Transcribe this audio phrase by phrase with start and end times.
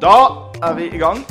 [0.00, 0.16] Da
[0.64, 1.24] er vi i gang.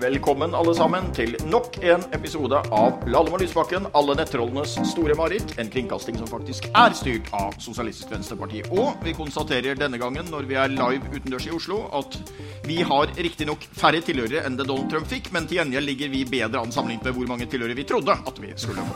[0.00, 5.52] Velkommen alle sammen til nok en episode av Lallemo Lysbakken, alle nettrollenes store mareritt.
[5.60, 8.62] En kringkasting som faktisk er styrt av Sosialistisk Venstreparti.
[8.72, 12.18] Og vi konstaterer denne gangen, når vi er live utendørs i Oslo, at
[12.66, 16.26] vi har riktignok færre tilhørere enn det Donald Trump fikk, men til gjengjeld ligger vi
[16.38, 18.94] bedre an sammenlignet med hvor mange tilhørere vi trodde at vi skulle få.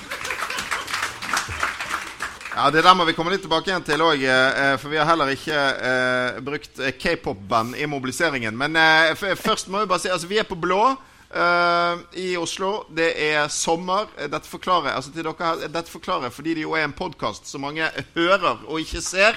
[2.56, 4.22] Ja, Det der må vi komme litt tilbake igjen til òg.
[4.80, 8.56] For vi har heller ikke uh, brukt eh, k-pop-band i mobiliseringen.
[8.56, 12.86] Men uh, først må vi bare si altså vi er på blå Uh, i Oslo.
[12.96, 14.06] Det er sommer.
[14.16, 17.64] Eh, Dette forklarer, altså til dere, dette forklarer fordi det jo er en podkast som
[17.66, 19.36] mange hører og ikke ser.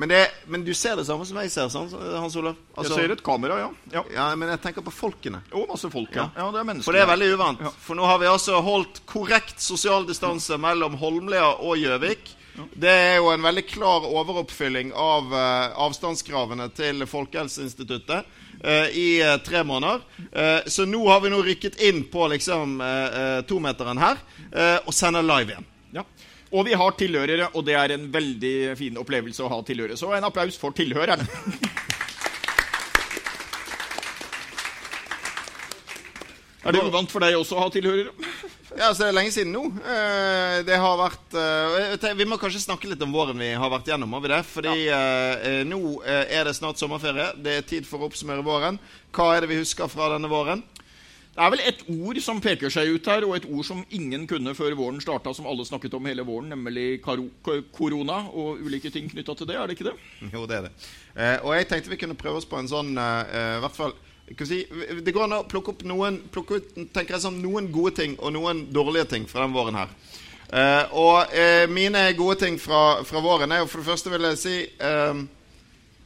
[0.00, 2.56] Men, det, men du ser det samme som jeg ser, sant, Hans Olav?
[2.72, 3.68] Altså- Jeg ser et kamera, ja.
[3.92, 4.04] ja.
[4.14, 5.42] Ja, Men jeg tenker på folkene.
[5.52, 6.30] Og masse folk, ja.
[6.36, 6.88] ja det er mennesker.
[6.88, 7.64] For det er veldig uvant.
[7.84, 12.36] For nå har vi altså holdt korrekt sosial distanse mellom Holmlia og Gjøvik.
[12.74, 18.24] Det er jo en veldig klar overoppfylling av uh, avstandskravene til Folkehelseinstituttet
[18.64, 20.02] uh, i uh, tre måneder.
[20.32, 24.18] Eh, så nå har vi nå rykket inn på liksom eh, eh, tometeren her
[24.52, 25.68] eh, og sender live igjen.
[26.50, 26.58] Ja.
[26.58, 29.98] Og vi har tilhørere, og det er en veldig fin opplevelse å ha tilhørere.
[29.98, 31.26] Så en applaus for tilhørerne.
[36.60, 38.12] Er det uvant for deg også å ha tilhørere?
[38.76, 39.62] Ja, så det er lenge siden nå.
[39.80, 43.88] Eh, det har vært eh, Vi må kanskje snakke litt om våren vi har vært
[43.90, 44.12] gjennom.
[44.14, 44.40] Har vi det?
[44.46, 47.30] Fordi eh, eh, nå er det snart sommerferie.
[47.40, 48.78] Det er tid for å oppsummere våren.
[49.16, 50.62] Hva er det vi husker fra denne våren?
[51.40, 54.26] Det er vel et ord som peker seg ut her, og et ord som ingen
[54.28, 59.08] kunne før våren starta, som alle snakket om hele våren, nemlig korona og ulike ting
[59.08, 59.56] knytta til det.
[59.56, 59.94] Er det ikke det?
[60.34, 60.72] Jo, det er det.
[61.16, 63.96] Eh, og jeg tenkte vi kunne prøve oss på en sånn eh, eh, hvert fall
[64.44, 64.58] si,
[65.00, 68.18] Det går an å plukke opp noen plukke ut, tenker jeg sånn, noen gode ting
[68.20, 69.96] og noen dårlige ting fra den våren her.
[70.52, 74.28] Eh, og eh, mine gode ting fra, fra våren er jo for det første vil
[74.28, 75.24] jeg si eh,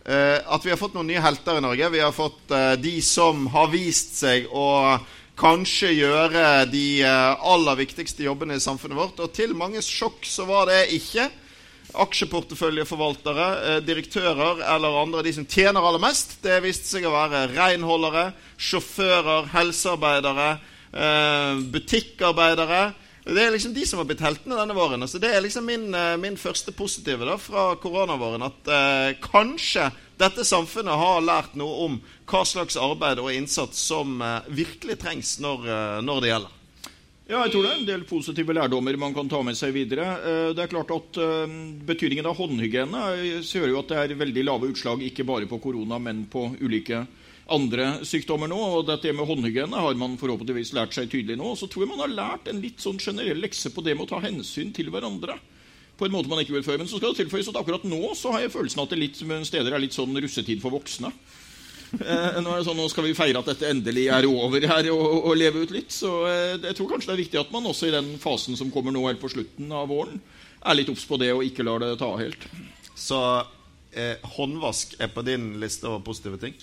[0.04, 1.90] at vi har fått noen nye helter i Norge.
[1.90, 4.66] Vi har fått de som har vist seg å
[5.38, 9.22] kanskje gjøre de eh, aller viktigste jobbene i samfunnet vårt.
[9.22, 11.28] Og til manges sjokk så var det ikke
[12.04, 16.38] aksjeporteføljeforvaltere, eh, direktører eller andre de som tjener aller mest.
[16.42, 20.50] Det viste seg å være renholdere, sjåfører, helsearbeidere,
[20.92, 22.94] eh, butikkarbeidere.
[23.24, 25.00] Det er liksom de som har blitt heltene denne våren.
[25.00, 25.90] Altså det er liksom min,
[26.20, 28.42] min første positive da, fra koronavåren.
[28.42, 31.96] At eh, kanskje dette samfunnet har lært noe om
[32.30, 36.60] hva slags arbeid og innsats som eh, virkelig trengs når, eh, når det gjelder.
[37.24, 40.04] Ja, jeg tror det er en del positive lærdommer man kan ta med seg videre.
[40.20, 41.20] Eh, Det er klart at
[41.88, 43.02] Betydningen av håndhygiene
[43.42, 47.06] gjør jo at det er veldig lave utslag ikke bare på korona, men på ulike
[47.50, 48.60] andre sykdommer nå.
[48.78, 51.56] Og dette med håndhygiene har man forhåpentligvis lært seg tydelig nå.
[51.58, 54.14] Så tror jeg man har lært en litt sånn generell lekse på det med å
[54.14, 55.40] ta hensyn til hverandre.
[55.98, 56.80] På en måte man ikke gjorde før.
[56.82, 59.20] Men så skal det tilføyes at akkurat nå så har jeg følelsen at det litt,
[59.46, 61.12] steder er litt sånn russetid for voksne.
[61.94, 65.36] Eh, nå sånn, nå skal vi feire at dette endelig er over her, og, og
[65.38, 65.94] leve ut litt.
[65.94, 68.72] Så eh, jeg tror kanskje det er viktig at man også i den fasen som
[68.74, 70.18] kommer nå helt på slutten av våren,
[70.64, 72.48] er litt obs på det og ikke lar det ta helt.
[72.98, 73.20] Så
[73.94, 76.56] eh, håndvask er på din liste over positive ting?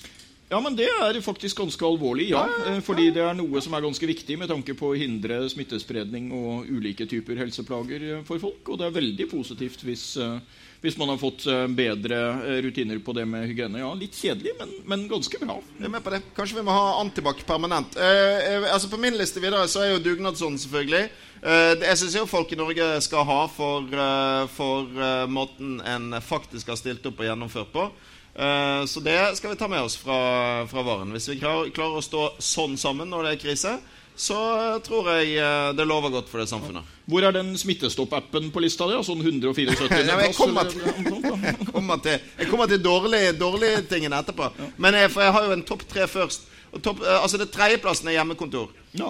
[0.52, 2.42] Ja, men det er faktisk ganske alvorlig, ja.
[2.68, 6.28] Eh, Fordi det er noe som er ganske viktig med tanke på å hindre smittespredning
[6.36, 8.60] og ulike typer helseplager eh, for folk.
[8.68, 13.00] Og det er veldig positivt hvis, eh, hvis man har fått eh, bedre eh, rutiner
[13.06, 13.84] på det med hygiene.
[13.84, 15.60] Ja, litt kjedelig, men, men ganske bra.
[15.78, 16.22] Jeg er med på det.
[16.38, 17.98] Kanskje vi må ha antibac permanent.
[18.02, 21.04] Eh, eh, altså På min liste videre så er jo dugnadsånden, selvfølgelig.
[21.42, 26.18] Eh, jeg syns jo folk i Norge skal ha for, eh, for eh, måten en
[26.22, 27.92] faktisk har stilt opp og gjennomført på.
[28.32, 31.10] Så det skal vi ta med oss fra, fra varen.
[31.12, 33.74] Hvis vi klarer å stå sånn sammen når det er krise,
[34.16, 34.38] så
[34.86, 36.86] tror jeg eh, det lover godt for det samfunnet.
[37.10, 39.00] Hvor er den Smittestopp-appen på lista di?
[39.04, 41.34] Sånn 174 Ja, jeg kommer da?
[41.52, 44.52] Jeg kommer til, jeg kommer til dårlige, dårlige tingene etterpå.
[44.78, 46.46] Men jeg, for jeg har jo en topp tre først.
[46.72, 48.70] Og topp, eh, altså det Tredjeplassen er hjemmekontor.
[49.00, 49.10] Ja.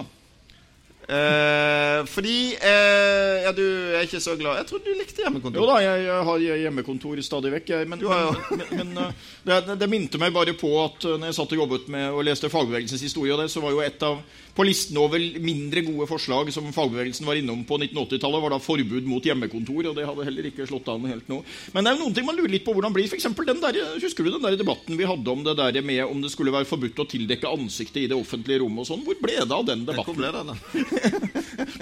[1.08, 3.62] Eh, fordi eh, Ja, du
[3.98, 5.58] er ikke så glad Jeg trodde du likte hjemmekontor.
[5.58, 7.72] Jo da, jeg, jeg har hjemmekontor stadig vekk.
[7.74, 11.32] Jeg, men, har men, men, uh, det, det- minte meg bare på at uh, når
[11.32, 14.06] jeg satt og jobbet med og leste fagbevegelsens historie, og det, så var jo et
[14.06, 14.22] av
[14.52, 19.06] på listen over mindre gode forslag som fagbevegelsen var innom på 1980-tallet, var da forbud
[19.08, 21.38] mot hjemmekontor, og det hadde heller ikke slått an helt nå.
[21.72, 23.08] Men det er jo noen ting man lurer litt på hvordan blir.
[23.08, 26.20] For den der, husker du den der debatten vi hadde om det der med om
[26.20, 29.04] det skulle være forbudt å tildekke ansiktet i det offentlige rommet og sånn?
[29.08, 30.20] Hvor ble det av den Hvor debatten?
[30.20, 30.91] ble det da?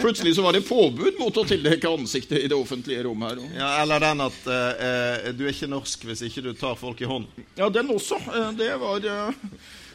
[0.00, 3.40] Plutselig så var det påbud mot å tildekke ansiktet i det offentlige rom her.
[3.56, 7.08] Ja, eller den at eh, du er ikke norsk hvis ikke du tar folk i
[7.10, 7.46] hånden.
[7.58, 8.18] Ja, den også.
[8.30, 9.00] Eh, Det var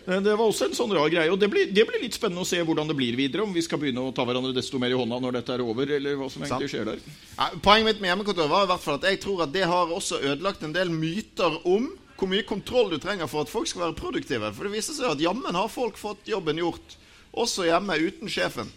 [0.05, 1.31] Det var også en sånn rar greie.
[1.33, 3.41] Og det blir, det blir litt spennende å se hvordan det blir videre.
[3.41, 5.89] Om vi skal begynne å ta hverandre desto mer i hånda når dette er over,
[5.97, 7.01] eller hva som egentlig skjer der.
[7.39, 9.89] Ja, Poenget mitt med hjemmekontor var i hvert fall at jeg tror at det har
[9.95, 13.87] også ødelagt en del myter om hvor mye kontroll du trenger for at folk skal
[13.89, 14.53] være produktive.
[14.55, 16.93] For det viser seg at jammen har folk fått jobben gjort,
[17.35, 18.69] også hjemme uten sjefen.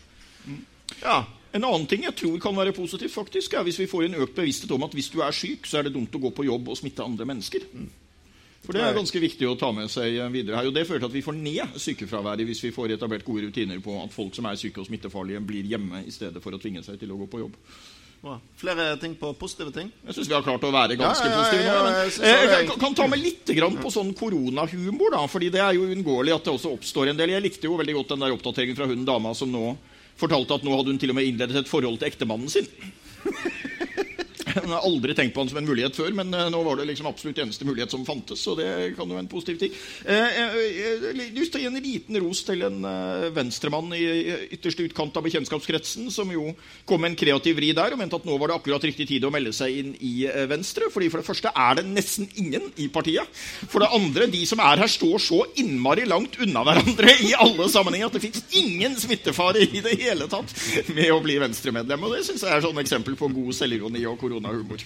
[1.02, 1.24] Ja.
[1.56, 4.36] En annen ting jeg tror kan være positivt, faktisk, er hvis vi får en økt
[4.36, 6.68] bevissthet om at hvis du er syk, så er det dumt å gå på jobb
[6.68, 7.64] og smitte andre mennesker.
[8.64, 10.66] For Det er ganske viktig å ta med seg videre her.
[10.68, 13.78] og Det fører til at vi får ned sykefraværet hvis vi får etablert gode rutiner
[13.80, 16.82] på at folk som er syke og smittefarlige, blir hjemme i stedet for å tvinge
[16.84, 17.56] seg til å gå på jobb.
[18.20, 18.40] Wow.
[18.58, 19.92] Flere ting på positive ting?
[20.04, 21.82] Jeg syns vi har klart å være ganske Ja, ja, positive nå.
[21.86, 25.20] Men, jeg synes eh, jeg kan, kan ta med litt grann på sånn koronahumor, da.
[25.30, 27.36] fordi det er jo uunngåelig at det også oppstår en del.
[27.36, 29.70] Jeg likte jo veldig godt den der oppdateringen fra hun dama som nå
[30.18, 32.66] fortalte at nå hadde hun til og med innledet et forhold til ektemannen sin.
[34.64, 36.88] Hun har aldri tenkt på han som en mulighet før, men eh, nå var det
[36.90, 38.42] liksom absolutt eneste mulighet som fantes.
[38.44, 39.74] Så det kan jo være en positiv ting.
[40.04, 40.58] Eh, eh,
[41.18, 44.04] Jeg har å gi en liten ros til en eh, venstremann i
[44.56, 46.50] ytterste utkant av bekjentskapskretsen, som jo
[46.88, 49.26] kom med en kreativ vri der og mente at nå var det akkurat riktig tid
[49.26, 50.90] å melde seg inn i eh, Venstre.
[50.92, 53.28] fordi For det første er det nesten ingen i partiet.
[53.68, 57.68] For det andre, de som er her, står så innmari langt unna hverandre i alle
[57.72, 60.52] sammenhenger at det fins ingen smittefare i det hele tatt
[60.94, 62.06] med å bli Venstre-medlem.
[62.06, 64.18] Og det syns jeg er sånn eksempel på god selvironi og
[64.48, 64.78] koronahumor.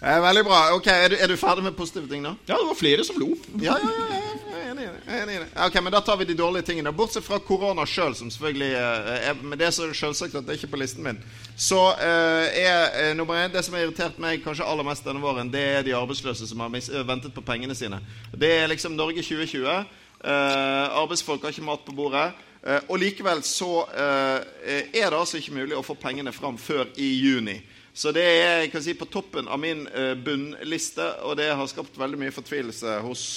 [0.00, 0.58] Eh, veldig bra.
[0.76, 2.30] Ok, er du, er du ferdig med positive ting nå?
[2.46, 3.32] Ja, det var flere som lo.
[3.58, 5.00] Ja, ja, ja, ja, jeg er enig i det.
[5.08, 5.48] Jeg er enig i det.
[5.64, 6.92] Ok, men Da tar vi de dårlige tingene.
[6.94, 10.60] Bortsett fra korona sjøl, som selvfølgelig eh, er Men det er selvsagt at det er
[10.60, 11.18] ikke på listen min.
[11.58, 15.24] Så eh, er eh, nummer én Det som har irritert meg kanskje aller mest denne
[15.24, 17.98] våren, det er de arbeidsløse som har eh, ventet på pengene sine.
[18.30, 19.66] Det er liksom Norge 2020.
[19.66, 22.30] Eh, arbeidsfolk har ikke mat på bordet.
[22.62, 26.88] Eh, og likevel så eh, er det altså ikke mulig å få pengene fram før
[26.98, 27.58] i juni.
[27.94, 31.70] Så det er jeg kan si, på toppen av min eh, bunnliste, og det har
[31.70, 33.28] skapt veldig mye fortvilelse hos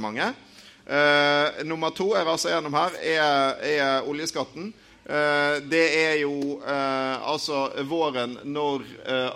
[0.00, 0.32] mange.
[1.62, 4.72] Nummer to jeg raser gjennom her, er, er oljeskatten.
[5.70, 8.82] Det er jo altså våren når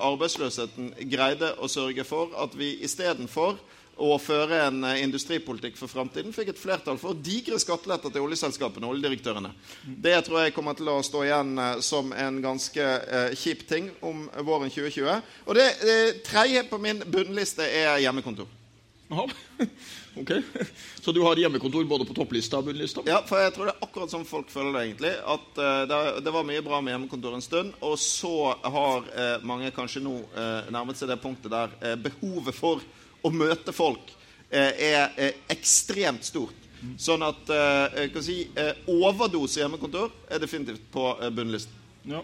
[0.08, 3.60] arbeidsløsheten greide å sørge for at vi istedenfor
[3.96, 8.84] å føre en eh, industripolitikk for framtiden, fikk et flertall for digre skatteletter til oljeselskapene
[8.84, 9.52] og oljedirektørene.
[9.86, 13.88] Det tror jeg kommer til å stå igjen eh, som en ganske eh, kjip ting
[14.04, 15.32] om våren 2020.
[15.46, 18.48] Og det det tredje på min bunnliste er hjemmekontor.
[19.12, 19.28] Aha.
[20.16, 20.30] Ok.
[21.04, 23.02] Så du har hjemmekontor både på topplista og bunnlista?
[23.04, 25.10] Ja, for jeg tror det er akkurat som folk føler det, egentlig.
[25.28, 25.58] At
[25.90, 29.04] det, det var mye bra med hjemmekontor en stund, og så har
[29.44, 30.14] mange kanskje nå
[30.72, 32.80] nærmet seg det punktet der eh, behovet for
[33.26, 34.12] å møte folk
[34.50, 36.62] eh, er eh, ekstremt stort.
[37.00, 38.40] Sånn at eh, jeg kan si,
[38.92, 41.84] overdose hjemmekontor er definitivt på bunnlisten.
[42.06, 42.22] Ja.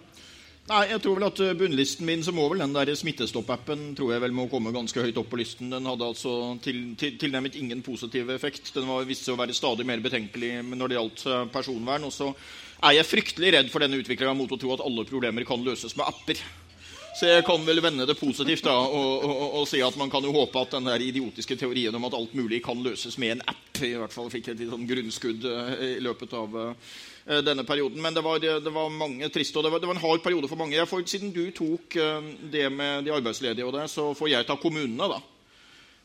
[0.62, 4.22] Nei, jeg tror vel at Bunnlisten min så må vel den der Smittestopp-appen tror jeg
[4.22, 5.72] vel må komme ganske høyt opp på listen.
[5.74, 8.70] Den hadde altså til, til, tilnærmet ingen positiv effekt.
[8.76, 12.06] Den var viste seg å være stadig mer betenkelig når det gjaldt personvern.
[12.06, 12.30] Og så
[12.86, 15.98] er jeg fryktelig redd for denne utviklinga mot å tro at alle problemer kan løses
[15.98, 16.38] med apper.
[17.12, 20.24] Så jeg kan vel vende det positivt da, og, og, og si at man kan
[20.24, 23.42] jo håpe at den der idiotiske teorien om at alt mulig kan løses med en
[23.52, 27.66] app, i hvert fall fikk et litt sånn grunnskudd eh, i løpet av eh, denne
[27.68, 28.00] perioden.
[28.00, 30.48] Men det var, det var mange triste, og det var, det var en hard periode
[30.48, 30.88] for mange.
[30.88, 34.56] Får, siden du tok eh, det med de arbeidsledige og det, så får jeg ta
[34.62, 35.20] kommunene, da.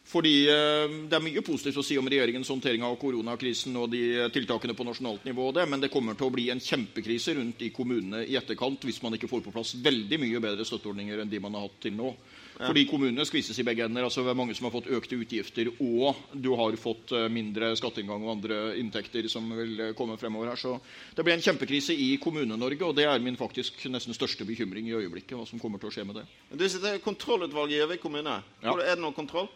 [0.07, 4.30] Fordi eh, Det er mye positivt å si om regjeringens håndtering av koronakrisen og de
[4.33, 7.62] tiltakene på nasjonalt nivå, og det, men det kommer til å bli en kjempekrise rundt
[7.68, 11.31] i kommunene i etterkant hvis man ikke får på plass veldig mye bedre støtteordninger enn
[11.31, 12.14] de man har hatt til nå.
[12.57, 14.07] Fordi kommunene skvises i begge ender.
[14.07, 17.73] altså Det er mange som har fått økte utgifter, og du har fått eh, mindre
[17.78, 20.61] skatteinngang og andre inntekter som vil eh, komme fremover her.
[20.61, 20.73] Så
[21.16, 24.97] det blir en kjempekrise i Kommune-Norge, og det er min faktisk nesten største bekymring i
[24.97, 25.37] øyeblikket.
[25.37, 26.26] hva som kommer til å skje med det.
[26.49, 28.42] Du sitter i kontrollutvalget i Gjøvik kommune.
[28.64, 28.73] Ja.
[28.73, 29.52] Er det noe kontroll?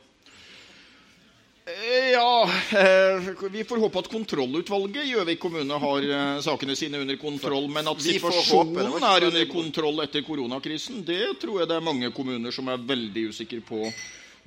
[1.79, 6.99] Eh, Ja, eh, vi får håpe at kontrollutvalget i Gjøvik kommune har eh, sakene sine
[6.99, 7.69] under kontroll.
[7.71, 12.51] Men at situasjonen er under kontroll etter koronakrisen, det tror jeg det er mange kommuner
[12.51, 13.85] som er veldig usikre på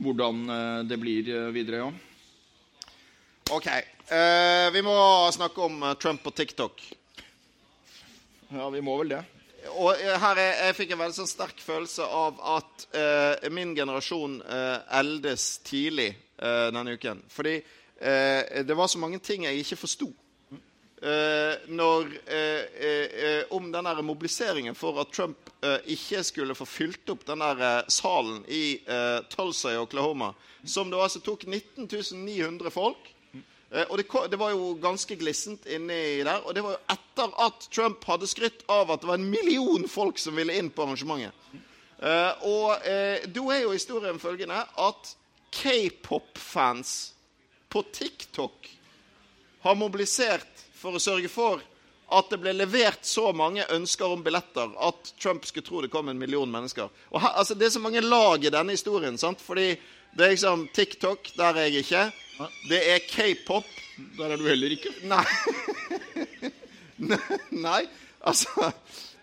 [0.05, 0.43] hvordan
[0.91, 1.85] det blir videre.
[1.85, 1.93] ja.
[3.55, 3.69] Ok.
[4.75, 4.97] Vi må
[5.33, 6.83] snakke om Trump og TikTok.
[8.51, 9.23] Ja, vi må vel det.
[9.79, 14.41] Og her er, Jeg fikk en veldig sånn sterk følelse av at eh, min generasjon
[14.43, 17.23] eh, eldes tidlig eh, denne uken.
[17.29, 20.11] Fordi eh, det var så mange ting jeg ikke forsto.
[21.05, 25.51] Eh, når, eh, om den der mobiliseringen for at Trump
[25.87, 28.79] ikke skulle få fylt opp den der salen i
[29.33, 30.33] Tulsa i Oklahoma,
[30.65, 31.89] som det altså tok 19
[32.25, 33.11] 900 folk
[33.75, 36.45] og det, det var jo ganske glissent inni der.
[36.47, 39.89] Og det var jo etter at Trump hadde skrytt av at det var en million
[39.91, 41.35] folk som ville inn på arrangementet.
[42.47, 42.87] Og
[43.35, 45.11] da er jo historien følgende at
[45.55, 47.13] k-pop-fans
[47.71, 48.69] på TikTok
[49.65, 51.63] har mobilisert for å sørge for
[52.15, 56.11] at det ble levert så mange ønsker om billetter at Trump skulle tro det kom
[56.13, 56.91] en million mennesker.
[57.11, 59.19] Og her, altså, Det er så mange lag i denne historien.
[59.19, 59.41] sant?
[59.41, 59.73] Fordi
[60.15, 62.05] det er liksom TikTok, der er jeg ikke.
[62.69, 63.67] Det er k-pop.
[64.19, 64.93] Der er du heller ikke.
[65.09, 65.25] Nei.
[67.67, 67.83] Nei,
[68.31, 68.71] altså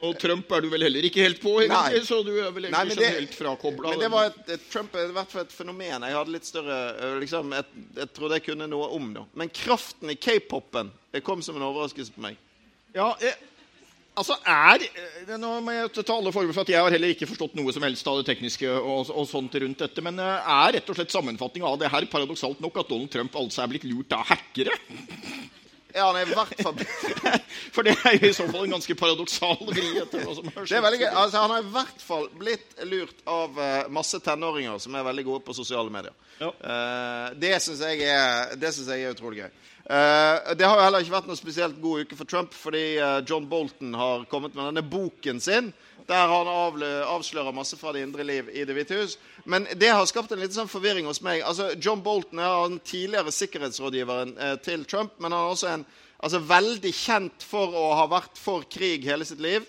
[0.01, 2.05] Og Trump er du vel heller ikke helt på, egentlig, Nei.
[2.08, 3.91] så du er vel egentlig nei, det- helt frakobla.
[3.91, 6.48] Men det var et, et Trump er i hvert fall et fenomen jeg hadde litt
[6.48, 9.27] større øh, liksom, et, Jeg trodde jeg kunne noe om det.
[9.38, 12.39] Men kraften i k-popen det kom som en overraskelse på meg.
[12.98, 13.36] Ja, jeg,
[14.17, 17.29] altså er eh, Nå må jeg ta alle former for at jeg har heller ikke
[17.29, 20.79] forstått noe som helst av det tekniske og, og sånt rundt dette, men eh, er
[20.79, 23.86] rett og slett sammenfatning av det her paradoksalt nok at Donald Trump altså er blitt
[23.86, 24.74] lurt av hackere?
[25.94, 26.78] Ja, han er i hvert fall
[27.76, 30.68] For det er jo i så fall en ganske paradoksal vri etter hva som har
[30.68, 31.10] Det er veldig gøy.
[31.10, 35.26] Altså, han har i hvert fall blitt lurt av uh, masse tenåringer som er veldig
[35.28, 36.16] gode på sosiale medier.
[36.40, 36.52] Ja.
[36.52, 39.52] Uh, det syns jeg, jeg er utrolig gøy.
[39.82, 42.84] Uh, det har jo heller ikke vært noe spesielt god uke for Trump, fordi
[43.28, 45.72] John Bolton har kommet med denne boken sin,
[46.12, 49.18] der han avslører masse fra det indre liv i Det hvite hus.
[49.46, 51.41] Men det har skapt en liten sånn forvirring hos meg.
[51.48, 55.86] Altså, John Bolton er den tidligere sikkerhetsrådgiveren eh, til Trump, men han er også en
[56.20, 59.65] altså, veldig kjent for å ha vært for krig hele sitt liv.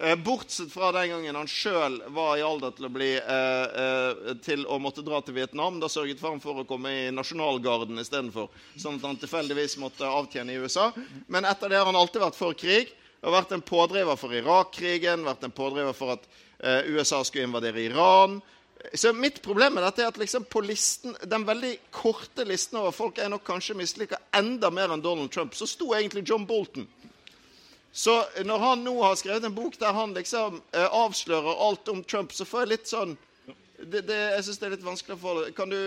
[0.00, 4.30] Eh, bortsett fra den gangen han sjøl var i alder til å bli eh, eh,
[4.40, 5.76] til å måtte dra til Vietnam.
[5.82, 8.48] Da sørget han for å komme i nasjonalgarden istedenfor,
[8.80, 10.88] sånn at han tilfeldigvis måtte avtjene i USA.
[11.28, 12.94] Men etter det har han alltid vært for krig.
[13.20, 16.24] Har vært en pådriver for Irak-krigen, vært en pådriver for at
[16.58, 18.38] eh, USA skulle invadere Iran.
[18.94, 22.94] Så mitt problem med dette er at liksom på listen, den veldig korte listen over
[22.96, 26.88] folk jeg nok kanskje misliker enda mer enn Donald Trump, så sto egentlig John Bolton.
[27.92, 28.14] Så
[28.46, 32.32] når han nå har skrevet en bok der han liksom eh, avslører alt om Trump,
[32.32, 33.16] så får jeg litt sånn
[33.80, 35.78] det, det, Jeg syns det er litt vanskelig å det Kan du,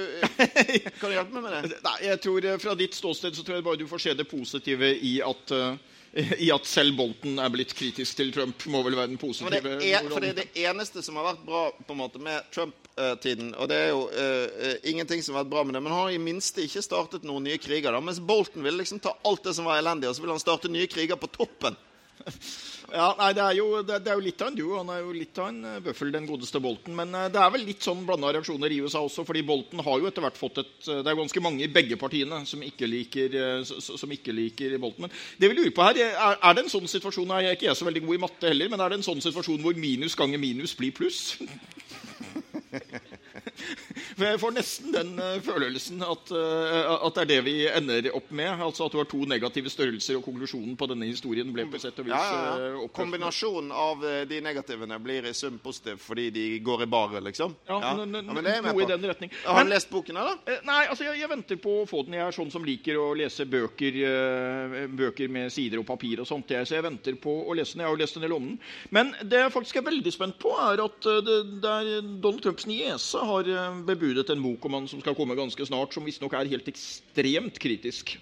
[0.99, 1.79] kan du hjelpe meg med det?
[1.85, 4.25] Nei, jeg tror eh, Fra ditt ståsted så tror jeg bare du får se det
[4.27, 8.65] positive i at, eh, i at selv Bolton er blitt kritisk til Trump.
[8.69, 11.45] Må vel være den For positive det, er, for det det eneste som har vært
[11.47, 13.53] bra på en måte med Trump-tiden.
[13.57, 15.81] Og det er jo eh, ingenting som har vært bra med det.
[15.81, 17.89] Men han har i minste ikke startet noen nye kriger.
[17.89, 20.43] da, Mens Bolton ville liksom ta alt det som var elendig, og så ville han
[20.43, 21.79] starte nye kriger på toppen.
[22.93, 24.75] Ja, nei, det er, jo, det, det er jo litt av en duo.
[24.77, 26.93] Han er jo litt av en eh, bøffel, den godeste Bolten.
[26.97, 29.97] Men eh, det er vel litt sånn blanda reaksjoner i USA også, fordi Bolten har
[29.97, 32.61] jo etter hvert fått et eh, Det er jo ganske mange i begge partiene som
[32.61, 35.07] ikke liker, som ikke liker Bolten.
[35.07, 37.71] Men det vi lurer på her, er, er det en sånn situasjon Jeg er ikke
[37.71, 40.19] jeg så veldig god i matte heller, men er det en sånn situasjon hvor minus
[40.19, 41.39] ganger minus blir pluss?
[44.17, 48.09] For jeg får nesten den eh, følelsen at, eh, at det er det vi ender
[48.17, 48.51] opp med.
[48.63, 51.99] Altså at du har to negative størrelser, og konklusjonen på denne historien ble på sett
[52.01, 52.87] og vis Ja, ja, eh, ja.
[52.95, 57.55] Kombinasjonen av eh, de negativene blir i sum positiv fordi de går i baret, liksom.
[57.69, 57.93] Ja, Ja.
[57.97, 58.89] n- n- Ja, men det er jeg med i på.
[58.93, 59.31] den retning.
[59.45, 60.37] Har han Men- lest boken, eller?
[60.47, 62.13] Eh, Nei, altså jeg, jeg venter på å få den.
[62.13, 66.27] Jeg er sånn som liker å lese bøker, eh, bøker med sider og papir og
[66.29, 66.47] sånt.
[66.49, 67.81] Jeg, så jeg venter på å lese den.
[67.83, 68.59] Jeg har jo lest en del om den.
[68.91, 72.41] Men det jeg faktisk er veldig spent på, er at eh, det, det er Donald
[72.43, 76.05] Trumps niese har eh, bebudet en bok om han som skal komme ganske snart, som
[76.05, 78.15] visstnok er helt ekstremt kritisk.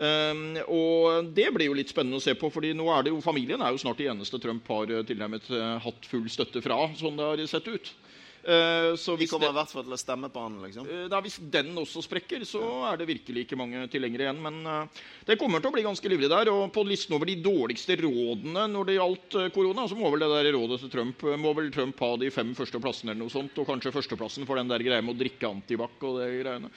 [0.00, 3.18] Um, og det blir jo litt spennende å se på, fordi nå er det jo
[3.20, 5.50] familien er jo snart det eneste Trump har eh, tilnærmet
[5.84, 7.92] hatt full støtte fra, sånn det har sett ut.
[8.40, 10.86] Eh, hvis De kommer i hvert fall til å stemme på han, liksom.
[10.88, 14.40] Eh, Da, hvis den også sprekker, så er det virkelig ikke mange tilhengere igjen.
[14.40, 16.48] Men eh, det kommer til å bli ganske livlig der.
[16.52, 20.30] Og på listen over de dårligste rådene når det gjaldt korona, så må vel det
[20.32, 23.60] der rådet til Trump må vel Trump ha de fem første plassene eller noe sånt.
[23.60, 26.72] Og kanskje førsteplassen for den der greia med å drikke antibac og det greiene.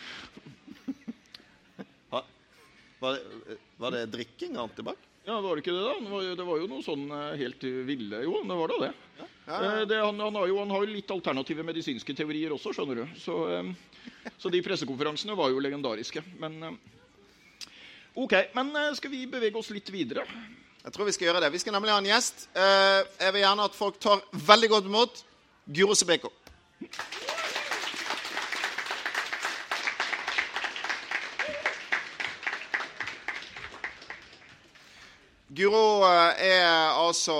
[3.03, 4.99] Var det, var det drikking av antibac?
[5.25, 5.93] Ja, var det ikke det, da?
[6.03, 8.79] Det var, jo- det var jo noe sånn eh, helt ville Jo, det var da
[8.87, 8.93] det.
[9.19, 9.85] Ja, Ja.
[9.85, 13.05] det han, han, har jo, han har jo litt alternative medisinske teorier også, skjønner du.
[13.19, 13.71] Så, eh,
[14.39, 16.23] så de pressekonferansene var jo legendariske.
[16.39, 16.75] Men eh,
[18.19, 18.33] OK.
[18.55, 20.23] Men eh, skal vi bevege oss litt videre?
[20.83, 21.51] Jeg tror vi skal gjøre det.
[21.55, 22.47] Vi skal nemlig ha en gjest.
[22.55, 25.23] Eh, jeg vil gjerne at folk tar veldig godt imot
[25.71, 26.31] Guro Sebeko.
[35.53, 37.33] Guro eh, er altså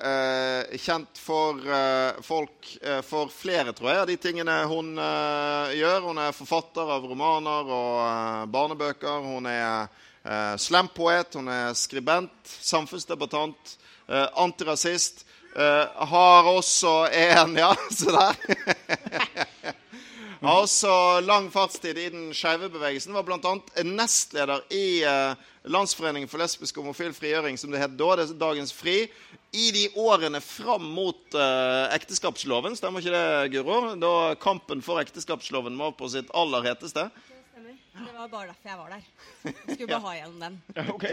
[0.00, 5.74] eh, kjent for eh, folk eh, for flere, tror jeg, av de tingene hun eh,
[5.76, 6.06] gjør.
[6.06, 9.26] Hun er forfatter av romaner og eh, barnebøker.
[9.34, 10.06] Hun er
[10.60, 13.70] slampoet, hun er skribent, samfunnsdebattant,
[14.36, 15.22] antirasist.
[15.54, 18.97] Har også en Ja, se der.
[20.40, 20.90] Har også
[21.26, 23.14] lang fartstid i den skeive bevegelsen.
[23.16, 23.54] Var bl.a.
[23.82, 28.12] nestleder i eh, Landsforeningen for lesbisk og homofil frigjøring, som det het da.
[28.20, 29.00] Det er dagens FRI.
[29.58, 33.78] I de årene fram mot uh, ekteskapsloven, stemmer ikke det, Guro?
[33.96, 37.06] Da kampen for ekteskapsloven var på sitt aller heteste.
[37.08, 37.78] Det stemmer.
[37.96, 39.06] Det var bare derfor jeg var der.
[39.48, 40.60] Jeg skulle bare ha igjennom den.
[40.76, 41.06] Ja, ok.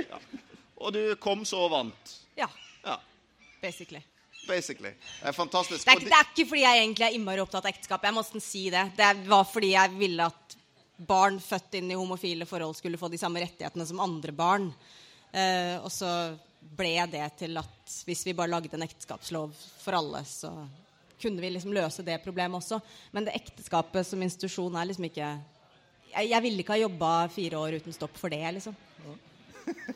[0.84, 2.18] Og du kom så og vant.
[2.38, 2.52] Ja,
[2.86, 3.00] Ja,
[3.64, 4.04] basically.
[4.48, 4.94] Basically.
[5.22, 5.86] Det er fantastisk.
[5.86, 8.06] Det er, det er ikke fordi jeg egentlig er innmari opptatt av ekteskap.
[8.06, 8.86] Jeg må nesten si det.
[8.98, 10.58] Det var fordi jeg ville at
[10.96, 14.70] barn født inn i homofile forhold skulle få de samme rettighetene som andre barn.
[15.36, 16.10] Uh, og så
[16.76, 20.52] ble det til at hvis vi bare lagde en ekteskapslov for alle, så
[21.22, 22.80] kunne vi liksom løse det problemet også.
[23.12, 25.36] Men det ekteskapet som institusjon er liksom ikke
[26.16, 28.76] Jeg, jeg ville ikke ha jobba fire år uten stopp for det, liksom.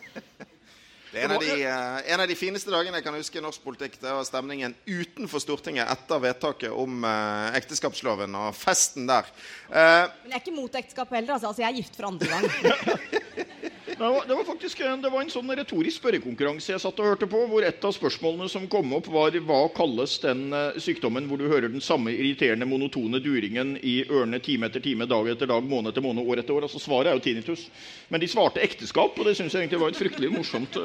[1.10, 3.42] Det er en av, de, eh, en av de fineste dagene jeg kan huske i
[3.42, 3.98] norsk politikk.
[4.02, 9.30] Det var stemningen utenfor Stortinget etter vedtaket om eh, ekteskapsloven og festen der.
[9.70, 11.34] Eh, Men jeg er ikke mot ekteskap heller.
[11.40, 11.50] Altså.
[11.50, 12.46] altså, jeg er gift for andre gang.
[14.00, 17.28] Det var, det var faktisk det var en sånn retorisk spørrekonkurranse jeg satt og hørte
[17.28, 21.42] på, hvor et av spørsmålene som kom opp, var hva kalles den eh, sykdommen hvor
[21.42, 25.68] du hører den samme irriterende, monotone duringen i ørene time etter time, dag etter dag,
[25.68, 26.70] måned etter måned, år etter år.
[26.70, 27.66] Altså Svaret er jo tinnitus.
[28.08, 30.80] Men de svarte ekteskap, og det syns jeg egentlig var et fryktelig morsomt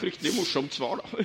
[0.00, 1.24] Fryktelig morsomt svar, da.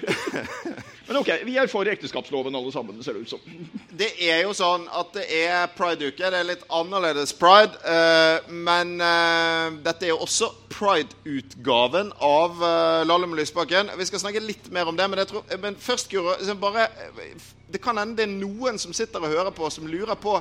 [1.08, 3.44] Men ok, vi er for ekteskapsloven alle sammen, ser det ut som.
[4.02, 6.20] det er jo sånn at det er pride-uke.
[6.20, 7.78] Det er litt annerledes pride.
[7.86, 13.94] eh, men eh, dette er jo også pride-utgaven av uh, Lallem Lysbakken.
[13.96, 15.08] Vi skal snakke litt mer om det.
[15.08, 18.82] Men, jeg tror, men først, Guro, liksom bare, eh, det kan hende det er noen
[18.82, 20.40] som sitter og hører på, som lurer på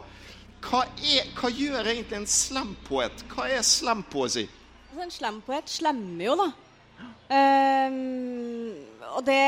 [0.64, 3.26] hva, er, hva gjør egentlig en slampoet?
[3.34, 4.46] Hva er slampoesi?
[4.88, 6.46] Altså, en slampoet slemmer jo, da.
[7.32, 8.74] Ehm,
[9.14, 9.40] og det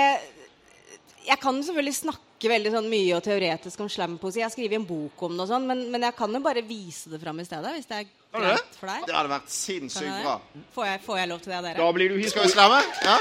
[1.27, 4.39] Jeg kan selvfølgelig snakke veldig sånn mye og teoretisk om slampoesi.
[4.39, 6.63] Jeg har skrevet en bok om det, og sånn, men, men jeg kan jo bare
[6.63, 7.73] vise det fram i stedet.
[7.75, 9.09] Hvis det er greit for deg.
[9.09, 10.37] Det hadde vært sinnssykt bra.
[10.77, 11.81] Får jeg, får jeg lov til det av dere?
[11.83, 12.79] Da blir du, Skal vi slamme?
[13.03, 13.19] Ja?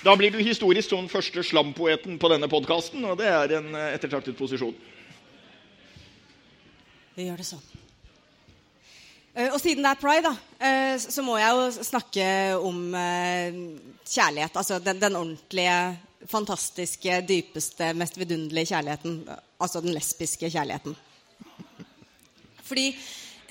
[0.00, 3.90] da blir du historisk sånn første slampoeten på denne podkasten, og det er en eh,
[3.98, 4.72] ettertraktet posisjon.
[7.18, 7.79] Vi gjør det sånn.
[9.40, 10.32] Eh, og siden det er pride, da,
[10.66, 12.24] eh, så må jeg jo snakke
[12.60, 13.60] om eh,
[14.04, 14.56] kjærlighet.
[14.60, 15.76] Altså den, den ordentlige,
[16.28, 19.22] fantastiske, dypeste, mest vidunderlige kjærligheten.
[19.60, 20.96] Altså den lesbiske kjærligheten.
[22.66, 22.90] Fordi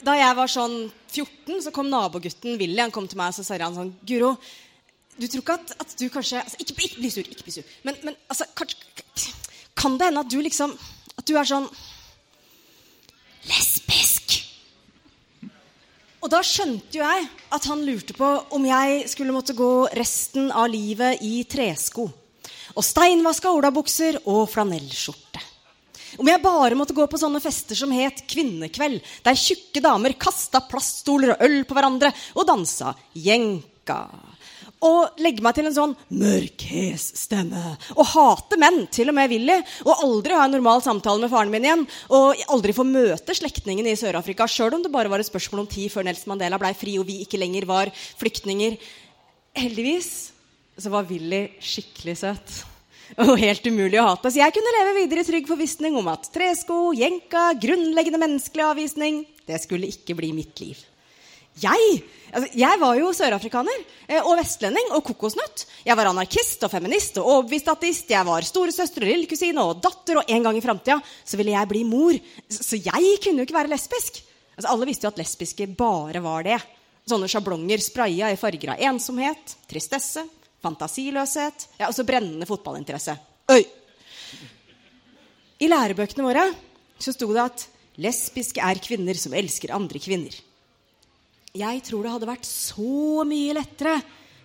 [0.05, 0.75] da jeg var sånn
[1.09, 4.35] 14, så kom nabogutten Willy han kom til meg og så sa han sånn Guro,
[5.19, 7.73] du tror ikke at, at du kanskje altså, ikke, ikke bli sur, ikke bli sur.
[7.83, 9.33] Men, men altså, kanskje,
[9.75, 10.77] kan det hende at du liksom
[11.19, 11.67] At du er sånn
[13.49, 14.37] lesbisk?
[16.19, 20.49] Og da skjønte jo jeg at han lurte på om jeg skulle måtte gå resten
[20.51, 22.09] av livet i tresko.
[22.75, 25.45] Og steinvaska olabukser og flanellskjorte.
[26.19, 30.63] Om jeg bare måtte gå på sånne fester som het Kvinnekveld, der tjukke damer kasta
[30.67, 34.01] plaststoler og øl på hverandre og dansa jenka.
[34.85, 37.59] Og legge meg til en sånn mørkhesstemme.
[37.59, 37.89] hes.
[37.97, 39.57] Og hate menn, til og med Willy.
[39.83, 41.85] Og aldri ha en normal samtale med faren min igjen.
[42.15, 45.69] Og aldri få møte slektningene i Sør-Afrika, sjøl om det bare var et spørsmål om
[45.71, 48.79] tid før Nelson Mandela blei fri og vi ikke lenger var flyktninger.
[49.59, 50.11] Heldigvis
[50.79, 52.59] så var Willy skikkelig søt.
[53.25, 54.29] Og helt umulig å hate.
[54.31, 59.23] Så jeg kunne leve videre i trygg forvissning om at tresko, jenka, grunnleggende menneskelig avvisning,
[59.49, 60.77] det skulle ikke bli mitt liv.
[61.59, 61.99] Jeg
[62.31, 65.65] altså, jeg var jo sørafrikaner eh, og vestlending og kokosnøtt.
[65.87, 68.09] Jeg var anarkist og feminist og overbevist ateist.
[68.13, 71.71] Jeg var storesøster og lillekusine og datter, og en gang i framtida så ville jeg
[71.71, 72.17] bli mor.
[72.49, 74.21] Så jeg kunne jo ikke være lesbisk.
[74.55, 76.59] Altså, alle visste jo at lesbiske bare var det.
[77.09, 80.25] Sånne sjablonger spraya i farger av ensomhet, tristesse,
[80.61, 83.15] fantasiløshet ja, og så brennende fotballinteresse.
[83.49, 83.63] Øy!
[85.59, 86.45] I lærebøkene våre
[86.99, 87.65] så sto det at
[87.99, 90.35] lesbiske er kvinner som elsker andre kvinner.
[91.59, 93.97] Jeg tror det hadde vært så mye lettere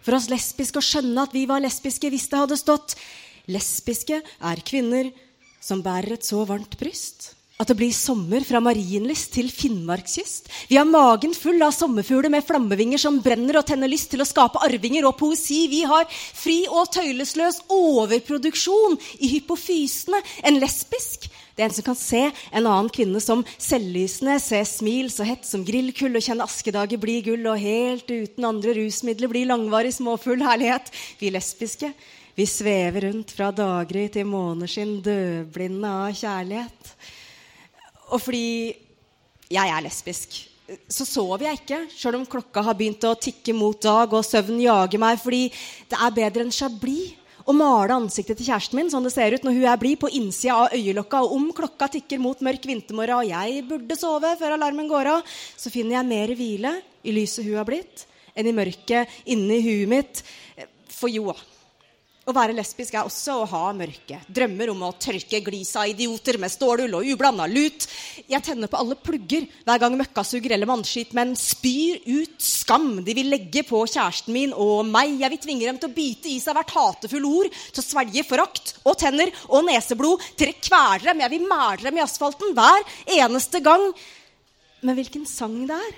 [0.05, 2.96] for oss lesbiske å skjønne at vi var lesbiske hvis det hadde stått
[3.55, 5.12] lesbiske er kvinner
[5.62, 10.48] som bærer et så varmt bryst at det blir sommer fra Marienlyst til Finnmarkskyst.
[10.66, 14.27] Vi har magen full av sommerfugler med flammevinger som brenner og tenner lyst til å
[14.27, 15.61] skape arvinger og poesi.
[15.70, 20.18] Vi har fri og tøylesløs overproduksjon i hypofysene.
[20.50, 25.10] En lesbisk det er en som kan se en annen kvinne som selvlysende, se smil
[25.12, 29.44] så hett som grillkull og kjenne askedager bli gull og helt uten andre rusmidler bli
[29.46, 30.90] langvarig småfull herlighet.
[31.20, 31.92] Vi lesbiske,
[32.34, 36.94] vi svever rundt fra daggry til måneskinn, døvblinde av kjærlighet.
[38.10, 38.74] Og fordi
[39.54, 40.40] jeg er lesbisk,
[40.90, 44.58] så sover jeg ikke, sjøl om klokka har begynt å tikke mot dag og søvn
[44.64, 45.44] jager meg, fordi
[45.86, 49.44] det er bedre enn chablis å male ansiktet til kjæresten min sånn det ser ut
[49.44, 51.20] når hun er blid på innsida av øyelokka.
[51.26, 55.35] Og om klokka tikker mot mørk vintermorgen og jeg burde sove før alarmen går av,
[55.57, 59.90] så finner jeg mer hvile i lyset hun har blitt, enn i mørket inni huet
[59.92, 60.24] mitt.
[60.94, 61.35] For jo,
[62.24, 64.16] Å være lesbisk er også å ha mørke.
[64.32, 67.84] Drømmer om å tørke glisa idioter med stålull og ublanda lut.
[68.24, 73.28] Jeg tenner på alle plugger hver gang møkkasuger eller mannskitmenn spyr ut skam de vil
[73.28, 75.18] legge på kjæresten min og meg.
[75.20, 78.24] Jeg vil tvinge dem til å bite i seg hvert hatefulle ord, til å svelge
[78.24, 81.22] forakt og tenner og neseblod, til å kvele dem.
[81.26, 82.88] Jeg vil mæle dem i asfalten hver
[83.20, 83.90] eneste gang.
[84.80, 85.96] Men hvilken sang det er?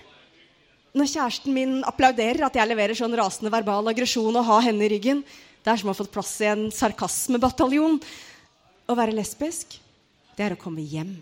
[0.97, 4.97] Når kjæresten min applauderer at jeg leverer sånn rasende verbal aggresjon og har henne i
[4.97, 5.23] ryggen.
[5.67, 7.97] Det er som å ha fått plass i en sarkasmebataljon.
[8.87, 9.73] Å være lesbisk,
[10.39, 11.17] det er å komme hjem.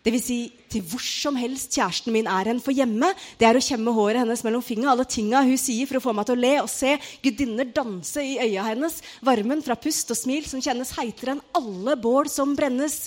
[0.00, 0.38] Det vil si
[0.72, 2.62] til hvor som helst kjæresten min er hen.
[2.64, 6.00] For hjemme det er å kjemme håret hennes mellom fingra, Alle tinga hun sier for
[6.00, 8.96] å få meg til å le og se gudinner danse i øya hennes.
[9.20, 13.02] Varmen fra pust og smil som kjennes heitere enn alle bål som brennes.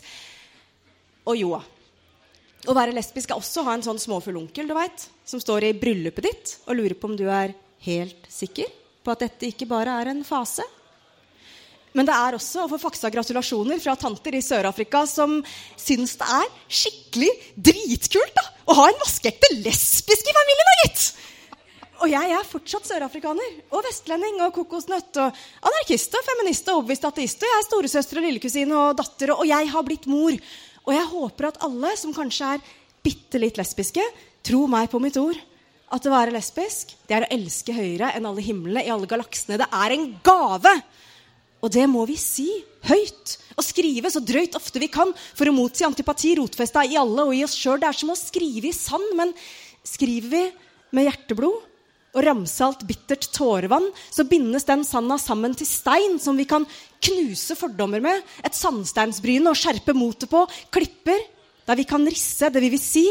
[1.25, 1.63] Og joa.
[2.69, 5.71] Å være lesbisk er også å ha en sånn småfull onkel du vet, som står
[5.71, 7.58] i bryllupet ditt og lurer på om du er
[7.89, 8.69] helt sikker
[9.03, 10.63] på at dette ikke bare er en fase.
[11.93, 15.38] Men det er også å få faksa gratulasjoner fra tanter i Sør-Afrika som
[15.77, 16.47] syns det er
[16.82, 17.29] skikkelig
[17.69, 20.71] dritkult da, å ha en vaskeekte lesbisk i familien.
[20.71, 21.06] da, gitt!
[22.03, 25.38] Og jeg er fortsatt sørafrikaner og vestlending og kokosnøtt og
[25.69, 27.45] anarkist og feminist og overbevist ateist.
[27.45, 30.36] Og jeg er storesøster og lillekusine og datter, og jeg har blitt mor.
[30.84, 32.65] Og jeg håper at alle som kanskje er
[33.06, 34.03] bitte litt lesbiske,
[34.43, 35.39] tror meg på mitt ord.
[35.93, 39.62] At å være lesbisk, det er å elske høyere enn alle himlene i alle galaksene.
[39.62, 40.75] Det er en gave!
[41.63, 42.49] Og det må vi si
[42.89, 47.28] høyt og skrive så drøyt ofte vi kan for å motsi antipati rotfesta i alle
[47.30, 47.80] og i oss sjøl.
[47.80, 49.32] Det er som å skrive i sand, men
[49.88, 50.43] skriver vi
[50.93, 51.69] med hjerteblod
[52.13, 56.67] og ramsalt, bittert tårevann, så bindes den sanda sammen til stein som vi kan
[57.02, 61.23] knuse fordommer med, et sandsteinsbryne og skjerpe motet på, klipper
[61.65, 63.08] der vi kan risse det vi vil si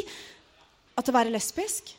[0.95, 1.97] at å være lesbisk,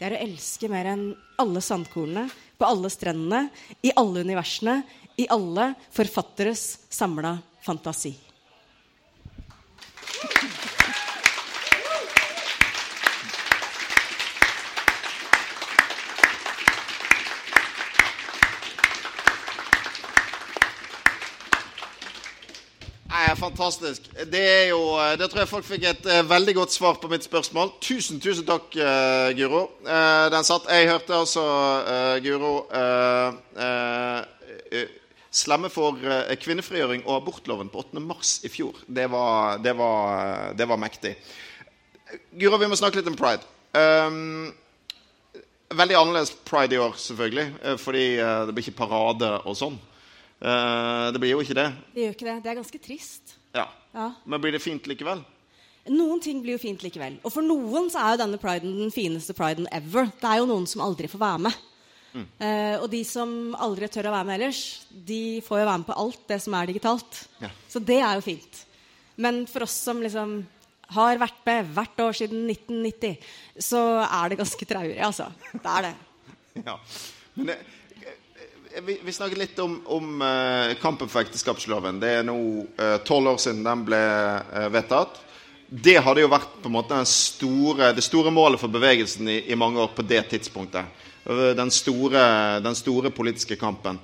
[0.00, 1.10] det er å elske mer enn
[1.42, 3.50] alle sandkornene på alle strendene,
[3.84, 4.78] i alle universene,
[5.20, 8.14] i alle forfatteres samla fantasi.
[23.10, 24.06] Nei, fantastisk.
[24.32, 24.78] Det, jo,
[25.18, 27.74] det tror jeg folk fikk et uh, veldig godt svar på mitt spørsmål.
[27.84, 29.66] Tusen, tusen takk, uh, Guro.
[29.84, 30.70] Uh, den satt.
[30.70, 31.44] Jeg hørte altså
[32.24, 32.54] Guro
[35.30, 35.98] slemme for
[36.42, 38.02] kvinnefrigjøring og abortloven på 8.
[38.02, 38.80] mars i fjor.
[38.86, 41.14] Det var, det var, det var mektig.
[42.34, 43.46] Guro, vi må snakke litt om pride.
[43.70, 44.50] Um,
[45.70, 47.76] veldig annerledes pride i år, selvfølgelig.
[47.78, 49.78] Fordi det blir ikke parade og sånn.
[50.40, 51.68] Uh, det blir jo ikke det.
[51.94, 52.38] Det gjør ikke det.
[52.42, 53.36] Det er ganske trist.
[53.54, 53.68] Ja.
[53.94, 54.12] Ja.
[54.24, 55.22] Men blir det fint likevel?
[55.90, 57.16] Noen ting blir jo fint likevel.
[57.24, 60.10] Og for noen så er jo denne priden den fineste priden ever.
[60.20, 61.66] Det er jo noen som aldri får være med.
[62.12, 62.26] Mm.
[62.42, 65.88] Eh, og de som aldri tør å være med ellers, de får jo være med
[65.90, 67.20] på alt det som er digitalt.
[67.42, 67.50] Ja.
[67.70, 68.62] Så det er jo fint.
[69.20, 70.40] Men for oss som liksom
[70.90, 73.28] har vært med hvert år siden 1990,
[73.62, 75.30] så er det ganske traurig, altså.
[75.52, 75.98] Det er det.
[76.66, 76.74] Ja.
[77.38, 77.54] Men det,
[78.02, 82.00] eh, vi, vi snakket litt om, om uh, kampen for ekteskapsloven.
[82.02, 82.34] Det er nå
[83.06, 84.00] tolv år siden den ble
[84.50, 85.20] uh, vedtatt.
[85.70, 89.58] Det hadde jo vært på en måte store, det store målet for bevegelsen i, i
[89.58, 91.06] mange år på det tidspunktet.
[91.24, 92.22] Den store,
[92.64, 93.98] den store politiske kampen.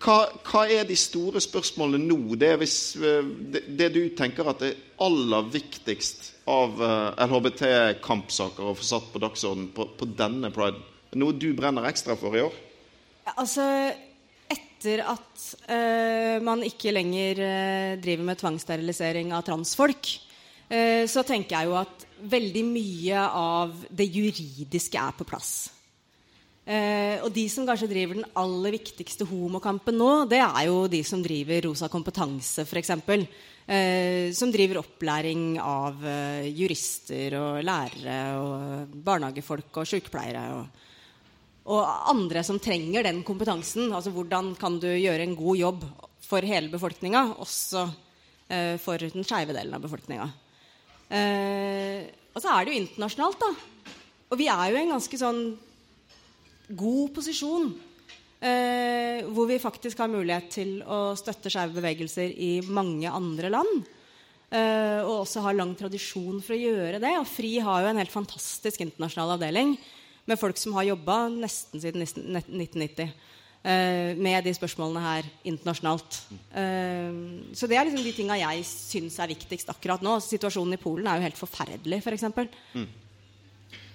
[0.00, 2.36] Hva, hva er de store spørsmålene nå?
[2.40, 8.70] Det, er hvis, eh, det, det du tenker at er aller viktigst av eh, LHBT-kampsaker
[8.70, 10.80] å få satt på dagsordenen på, på denne priden?
[11.20, 12.56] Noe du brenner ekstra for i år?
[13.36, 13.66] Altså,
[14.50, 20.12] etter at uh, man ikke lenger uh, driver med tvangssterilisering av transfolk,
[20.70, 25.52] uh, så tenker jeg jo at veldig mye av det juridiske er på plass.
[26.70, 31.00] Eh, og de som kanskje driver den aller viktigste homokampen nå, det er jo de
[31.06, 32.92] som driver Rosa kompetanse, f.eks.
[33.66, 40.46] Eh, som driver opplæring av eh, jurister og lærere og barnehagefolk og sykepleiere.
[40.60, 40.86] og
[41.70, 43.90] og andre som trenger den kompetansen.
[43.94, 45.84] Altså hvordan kan du gjøre en god jobb
[46.24, 47.84] for hele befolkninga, også
[48.48, 50.28] eh, for den skeive delen av befolkninga.
[51.10, 53.94] Eh, og så er det jo internasjonalt, da.
[54.30, 55.42] Og vi er jo en ganske sånn
[56.76, 57.70] god posisjon.
[58.40, 63.82] Eh, hvor vi faktisk har mulighet til å støtte skeive bevegelser i mange andre land.
[64.50, 67.12] Eh, og også har lang tradisjon for å gjøre det.
[67.20, 69.76] Og FRI har jo en helt fantastisk internasjonal avdeling
[70.30, 76.22] med folk som har jobba nesten siden 1990 eh, med de spørsmålene her internasjonalt.
[76.56, 77.20] Eh,
[77.54, 80.16] så det er liksom de tinga jeg syns er viktigst akkurat nå.
[80.24, 82.08] Situasjonen i Polen er jo helt forferdelig, f.eks.
[82.08, 82.50] For eksempel.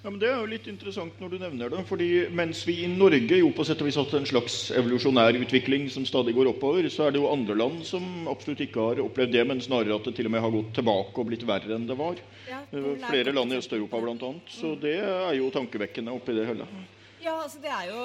[0.06, 1.80] Ja, men Det er jo litt interessant når du nevner det.
[1.90, 5.88] fordi Mens vi i Norge jo på sett og vis hatt en slags evolusjonær utvikling
[5.90, 9.34] som stadig går oppover, så er det jo andre land som absolutt ikke har opplevd
[9.34, 11.90] det, men snarere at det til og med har gått tilbake og blitt verre enn
[11.90, 12.22] det var.
[12.46, 14.32] Ja, eh, Flere land i Øst-Europa bl.a.
[14.46, 16.70] Så det er jo tankevekkende oppi det hele.
[17.26, 18.02] Ja, altså det er jo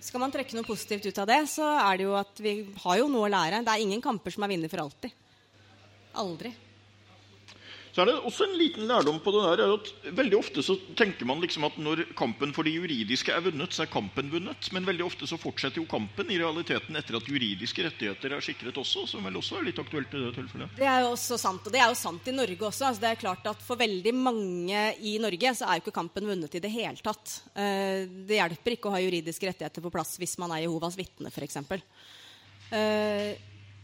[0.00, 3.02] Skal man trekke noe positivt ut av det, så er det jo at vi har
[3.04, 3.60] jo noe å lære.
[3.64, 5.12] Det er ingen kamper som er vinner for alltid.
[6.16, 6.56] Aldri.
[7.96, 11.24] Så er det også en liten lærdom på det der, at Veldig ofte så tenker
[11.24, 14.68] man liksom at når kampen for det juridiske er vunnet, så er kampen vunnet.
[14.76, 18.76] Men veldig ofte så fortsetter jo kampen i realiteten etter at juridiske rettigheter er sikret
[18.82, 19.06] også.
[19.08, 20.76] Som vel også er litt aktuelt i det tilfellet.
[20.76, 22.90] Det er jo også sant, og det er jo sant i Norge også.
[22.90, 26.28] Altså det er klart at For veldig mange i Norge så er jo ikke kampen
[26.34, 27.38] vunnet i det hele tatt.
[27.56, 31.32] Eh, det hjelper ikke å ha juridiske rettigheter på plass hvis man er Jehovas vitne,
[31.32, 31.62] f.eks.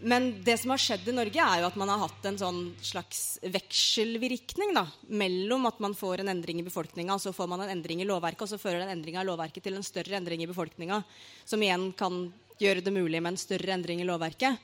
[0.03, 2.61] Men det som har skjedd i Norge, er jo at man har hatt en sånn
[2.83, 4.83] slags vekselvirkning da,
[5.15, 8.43] mellom at man får en endring i befolkninga, så får man en endring i lovverket,
[8.43, 10.99] og så fører den endringa i lovverket til en større endring i befolkninga,
[11.47, 12.25] som igjen kan
[12.63, 14.59] gjøre det mulig med en større endring i lovverket.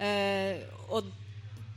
[0.00, 1.10] Eh, og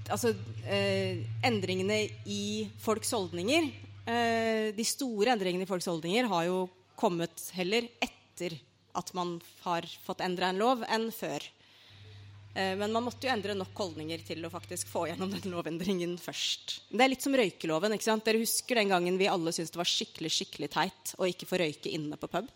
[0.10, 0.32] altså
[0.64, 2.00] eh, Endringene
[2.32, 3.68] i folks holdninger,
[4.08, 6.64] eh, de store endringene i folks holdninger, har jo
[6.96, 8.56] kommet heller etter
[8.96, 11.44] at man har fått endra en lov, enn før.
[12.56, 16.16] Eh, men man måtte jo endre nok holdninger til å faktisk få gjennom den lovendringen
[16.22, 16.78] først.
[16.88, 17.96] Det er litt som røykeloven.
[17.98, 18.24] ikke sant?
[18.28, 21.60] Dere husker den gangen vi alle syntes det var skikkelig skikkelig teit å ikke få
[21.60, 22.48] røyke inne på pub?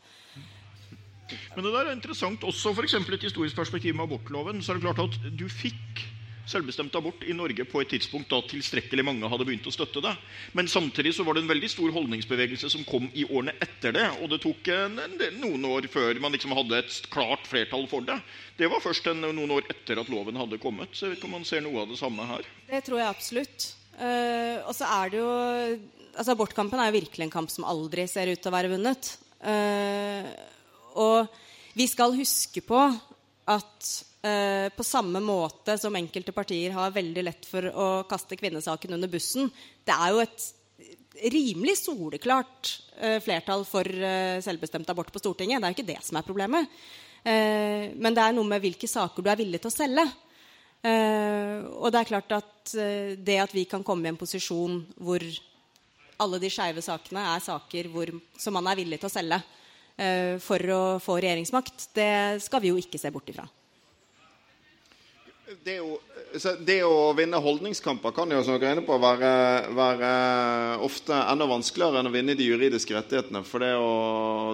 [1.55, 2.95] Men det der er interessant også f.eks.
[2.95, 4.63] et historisk perspektiv med abortloven.
[4.63, 6.07] så er det klart at du fikk
[6.49, 10.15] selvbestemt abort i Norge på et tidspunkt da tilstrekkelig mange hadde begynt å støtte det.
[10.57, 14.07] Men samtidig så var det en veldig stor holdningsbevegelse som kom i årene etter det.
[14.19, 14.97] Og det tok en,
[15.39, 18.17] noen år før man liksom hadde et klart flertall for det.
[18.57, 20.93] Det var først en, noen år etter at loven hadde kommet.
[20.93, 22.49] Så jeg vet ikke om man ser noe av det samme her.
[22.69, 23.69] Det tror jeg absolutt.
[23.99, 25.31] Uh, og så er det jo
[26.19, 29.13] altså Abortkampen er jo virkelig en kamp som aldri ser ut til å være vunnet.
[29.39, 30.25] Uh,
[30.99, 31.29] og
[31.77, 32.79] vi skal huske på
[33.49, 38.97] at Eh, på samme måte som enkelte partier har veldig lett for å kaste kvinnesaken
[38.97, 39.47] under bussen.
[39.87, 40.47] Det er jo et
[41.31, 45.59] rimelig soleklart uh, flertall for uh, selvbestemt abort på Stortinget.
[45.59, 46.81] Det er jo ikke det som er problemet.
[47.19, 50.05] Men det er noe med hvilke saker du er villig til å selge.
[50.87, 52.71] og det er klart at
[53.19, 55.25] det at vi kan komme i en posisjon hvor
[56.23, 59.43] alle de skeive sakene er saker hvor, som man er villig til å selge
[60.39, 63.49] for å få regjeringsmakt, det skal vi jo ikke se bort ifra
[65.63, 65.97] det, å,
[66.65, 69.31] det, å, vinne holdningskamper kan jo som dere er inne på være,
[69.73, 70.11] være,
[70.85, 73.41] ofte enda vanskeligere enn å vinne de juridiske rettighetene.
[73.47, 73.89] For det å,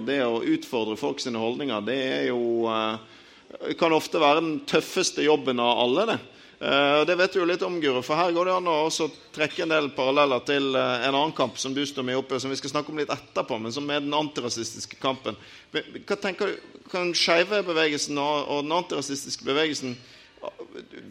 [0.07, 5.25] det å utfordre folk sine holdninger, det er jo eh, kan ofte være den tøffeste
[5.25, 6.07] jobben av alle.
[6.13, 6.17] det.
[6.55, 9.09] Uh, det vet du jo litt om, Guru, for her går det an å også
[9.35, 12.49] trekke en del paralleller til uh, en annen kamp som du står med oppe som
[12.49, 15.35] vi skal snakke om litt etterpå, men som er den antirasistiske kampen.
[15.75, 19.97] Hva tenker du, Kan skeivebevegelsen og den antirasistiske bevegelsen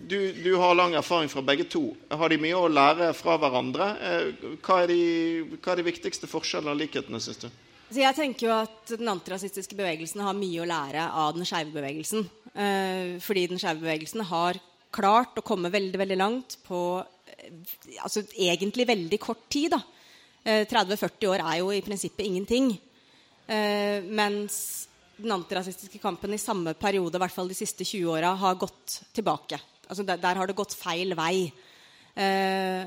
[0.08, 1.88] du, du, har lang erfaring fra begge to.
[2.10, 3.88] Har de mye å lære fra hverandre?
[3.98, 4.98] Eh, hva er de,
[5.58, 7.48] hva er de viktigste forskjellene og likhetene, syns du?
[7.88, 11.74] Så jeg tenker jo at Den antirasistiske bevegelsen har mye å lære av den skeive
[11.74, 12.26] bevegelsen.
[12.54, 14.60] Eh, fordi den skeive bevegelsen har
[14.94, 17.52] klart å komme veldig veldig langt på eh,
[18.00, 19.74] altså egentlig veldig kort tid.
[19.76, 19.82] da.
[20.44, 22.74] 30-40 år er jo i prinsippet ingenting.
[23.48, 24.56] mens
[25.16, 29.00] den antirasistiske kampen i samme periode, i hvert fall de siste 20 åra, har gått
[29.14, 29.60] tilbake.
[29.88, 31.52] Altså der, der, har det gått feil vei.
[32.16, 32.84] Eh,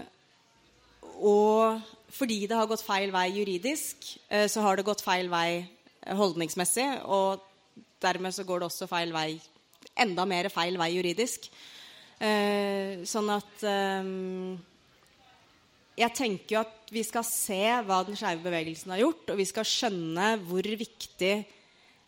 [1.18, 1.82] og
[2.13, 5.66] fordi det har gått feil vei juridisk, eh, så har det gått feil vei
[6.18, 6.88] holdningsmessig.
[7.06, 7.44] Og
[8.04, 9.30] dermed så går det også feil vei
[9.98, 11.50] enda mer feil vei juridisk.
[12.18, 14.08] Eh, sånn at eh,
[15.98, 19.46] Jeg tenker jo at vi skal se hva den skeive bevegelsen har gjort, og vi
[19.50, 21.34] skal skjønne hvor viktig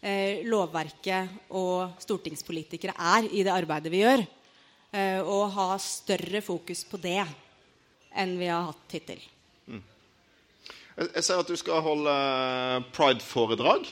[0.02, 4.26] eh, lovverket og stortingspolitikere er i det arbeidet vi gjør.
[4.90, 7.22] Eh, og ha større fokus på det
[8.18, 9.22] enn vi har hatt hittil.
[9.70, 9.84] Mm.
[10.98, 13.90] Jeg ser at du skal holde eh, pride-foredrag.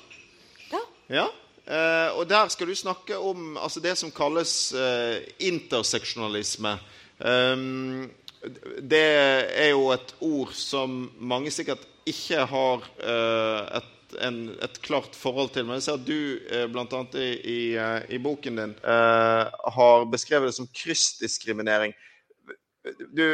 [0.71, 0.81] Ja.
[1.19, 1.27] ja.
[1.67, 6.77] Eh, og der skal du snakke om altså det som kalles eh, interseksjonalisme.
[7.17, 8.07] Um,
[8.81, 9.05] det
[9.57, 13.87] er jo et ord som mange sikkert ikke har uh, et
[14.21, 15.65] en, et klart forhold til.
[15.67, 16.19] Men jeg ser at du
[16.51, 17.03] eh, bl.a.
[17.17, 21.95] I, i, eh, i, boken din eh, har beskrevet det som kryssdiskriminering.
[23.11, 23.25] Du,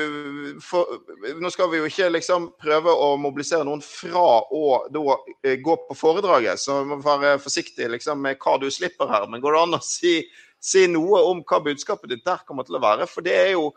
[0.66, 0.96] for,
[1.38, 5.78] nå skal vi jo ikke liksom prøve å mobilisere noen fra å da, eh, gå
[5.88, 9.30] på foredraget, så vi må være forsiktig liksom, med hva du slipper her.
[9.30, 10.16] Men går det an å si,
[10.58, 13.10] si noe om hva budskapet ditt der kommer til å være?
[13.10, 13.72] For det er jo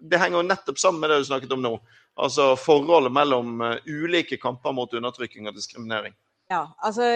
[0.00, 1.74] det henger jo nettopp sammen med det du snakket om nå.
[2.20, 6.14] Altså forholdet mellom uh, ulike kamper mot undertrykking og diskriminering.
[6.50, 7.06] Ja, altså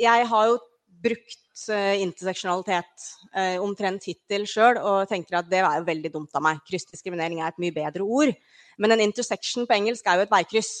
[0.00, 0.58] jeg har jo
[1.04, 6.38] brukt uh, interseksjonalitet uh, omtrent hittil sjøl, og tenker at det er jo veldig dumt
[6.38, 6.62] av meg.
[6.68, 8.32] Kryssdiskriminering er et mye bedre ord.
[8.80, 10.72] Men en intersection på engelsk er jo et veikryss.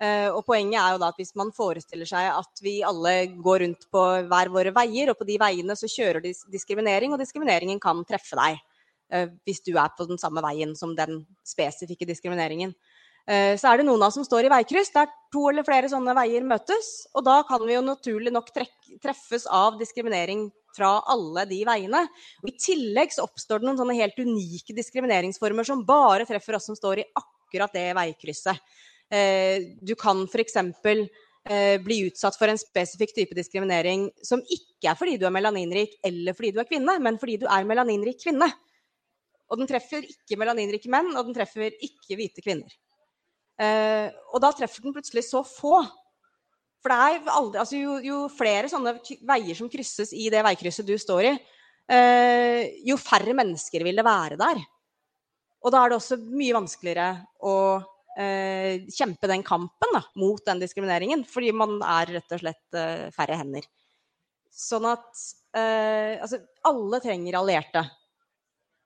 [0.00, 3.62] Uh, og poenget er jo da at hvis man forestiller seg at vi alle går
[3.66, 7.80] rundt på hver våre veier, og på de veiene så kjører dis diskriminering, og diskrimineringen
[7.82, 8.58] kan treffe deg.
[9.10, 12.74] Eh, hvis du er på den samme veien som den spesifikke diskrimineringen.
[13.28, 15.90] Eh, så er det noen av oss som står i veikryss der to eller flere
[15.92, 16.90] sånne veier møtes.
[17.14, 22.04] Og da kan vi jo naturlig nok treffes av diskriminering fra alle de veiene.
[22.42, 26.70] Og I tillegg så oppstår det noen sånne helt unike diskrimineringsformer som bare treffer oss
[26.70, 28.62] som står i akkurat det veikrysset.
[29.10, 30.56] Eh, du kan f.eks.
[31.82, 36.36] bli utsatt for en spesifikk type diskriminering som ikke er fordi du er melaninrik eller
[36.36, 38.50] fordi du er kvinne, men fordi du er melaninrik kvinne.
[39.50, 42.70] Og den treffer ikke melaninrike menn, og den treffer ikke hvite kvinner.
[43.60, 45.82] Eh, og da treffer den plutselig så få.
[46.80, 48.94] For aldri, altså jo, jo, flere sånne
[49.28, 51.32] veier som krysses i det veikrysset du står i,
[51.92, 54.62] eh, jo færre mennesker vil det være der.
[55.60, 57.10] Og da er det også mye vanskeligere
[57.44, 57.54] å
[58.16, 63.10] eh, kjempe den kampen da, mot den diskrimineringen, fordi man er rett og slett eh,
[63.12, 63.68] færre hender.
[64.50, 65.10] Sånn at
[65.52, 67.84] eh, altså, alle trenger allierte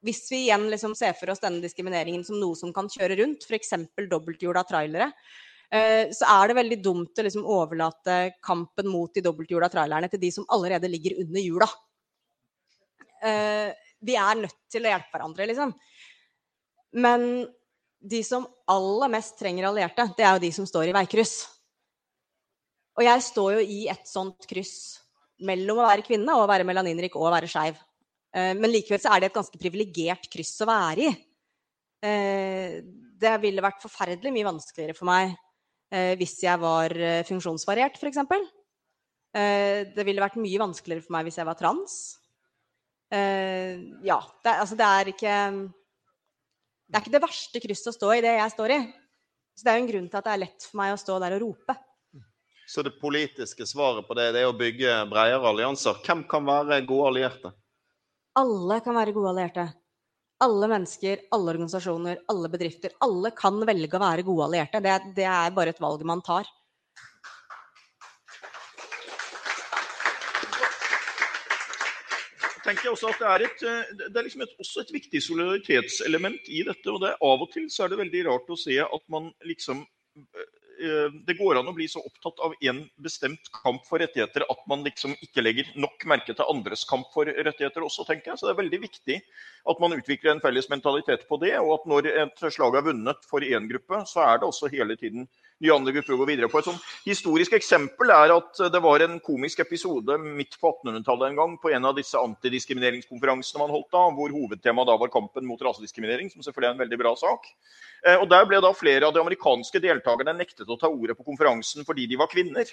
[0.04, 3.46] hvis vi igjen liksom ser for oss denne diskrimineringen som noe som kan kjøre rundt,
[3.48, 3.72] f.eks.
[4.10, 5.08] dobbelthjula trailere,
[5.72, 10.20] eh, så er det veldig dumt å liksom overlate kampen mot de dobbelthjula trailerne til
[10.20, 11.70] de som allerede ligger under hjula.
[13.24, 13.72] Eh,
[14.04, 15.72] vi er nødt til å hjelpe hverandre, liksom.
[17.00, 17.46] Men
[18.04, 21.38] de som aller mest trenger allierte, det er jo de som står i veikryss.
[22.94, 25.00] Og jeg står jo i et sånt kryss
[25.44, 27.80] mellom å være kvinne og å være melaninrik og å være skeiv.
[28.34, 31.12] Eh, men likevel så er det et ganske privilegert kryss å være i.
[32.04, 32.80] Eh,
[33.24, 35.30] det ville vært forferdelig mye vanskeligere for meg
[35.94, 36.92] eh, hvis jeg var
[37.28, 38.20] funksjonsvariert, f.eks.
[39.34, 41.94] Det ville vært mye vanskeligere for meg hvis jeg var trans.
[43.14, 45.32] Ja, det, altså det er ikke
[46.86, 48.78] Det er ikke det verste krysset å stå i, det jeg står i.
[49.54, 51.18] Så det er jo en grunn til at det er lett for meg å stå
[51.22, 51.76] der og rope.
[52.70, 55.98] Så det politiske svaret på det, det er å bygge bredere allianser.
[56.06, 57.54] Hvem kan være gode allierte?
[58.34, 59.68] Alle kan være gode allierte.
[60.42, 62.96] Alle mennesker, alle organisasjoner, alle bedrifter.
[63.06, 64.80] Alle kan velge å være gode allierte.
[64.82, 66.50] Det, det er bare et valg man tar.
[72.64, 76.46] tenker jeg også at Det er, et, det er liksom et, også et viktig solidaritetselement
[76.48, 76.86] i dette.
[76.90, 79.28] og det er Av og til så er det veldig rart å se at man
[79.44, 80.03] liksom Eh,
[81.26, 84.82] det går an å bli så opptatt av en bestemt kamp for rettigheter at man
[84.86, 88.40] liksom ikke legger nok merke til andres kamp for rettigheter også, tenker jeg.
[88.40, 89.18] Så det er veldig viktig
[89.70, 93.28] at man utvikler en felles mentalitet på det, og at når et slag er vunnet
[93.30, 95.28] for én gruppe, så er det også hele tiden
[95.62, 96.58] nye grupper å gå videre på.
[96.58, 101.40] Et sånn historisk eksempel er at det var en komisk episode midt på 1800-tallet en
[101.40, 105.62] gang på en av disse antidiskrimineringskonferansene man holdt da, hvor hovedtemaet da var kampen mot
[105.62, 107.48] rasediskriminering, som selvfølgelig er en veldig bra sak.
[108.06, 111.26] Eh, og Der ble da flere av de amerikanske deltakerne nektet å ta ordet på
[111.26, 112.68] konferansen fordi de var kvinner.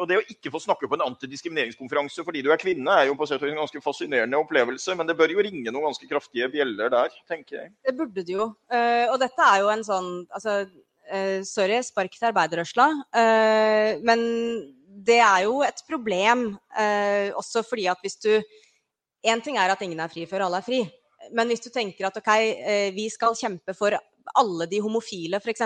[0.00, 3.16] Og Det å ikke få snakke på en antidiskrimineringskonferanse fordi du er kvinne, er jo
[3.16, 6.48] på sett og en ganske fascinerende opplevelse, men det bør jo ringe noen ganske kraftige
[6.52, 7.74] bjeller der, tenker jeg.
[7.84, 8.48] Det burde det jo.
[8.72, 10.62] Eh, og dette er jo en sånn altså,
[11.44, 12.86] sorry, spark til arbeiderrørsla.
[13.12, 14.22] Uh, men
[15.06, 18.34] det er jo et problem uh, også fordi at hvis du
[19.22, 20.80] Én ting er at ingen er fri før alle er fri.
[21.30, 22.30] Men hvis du tenker at OK,
[22.90, 25.62] vi skal kjempe for alle de homofile, f.eks.,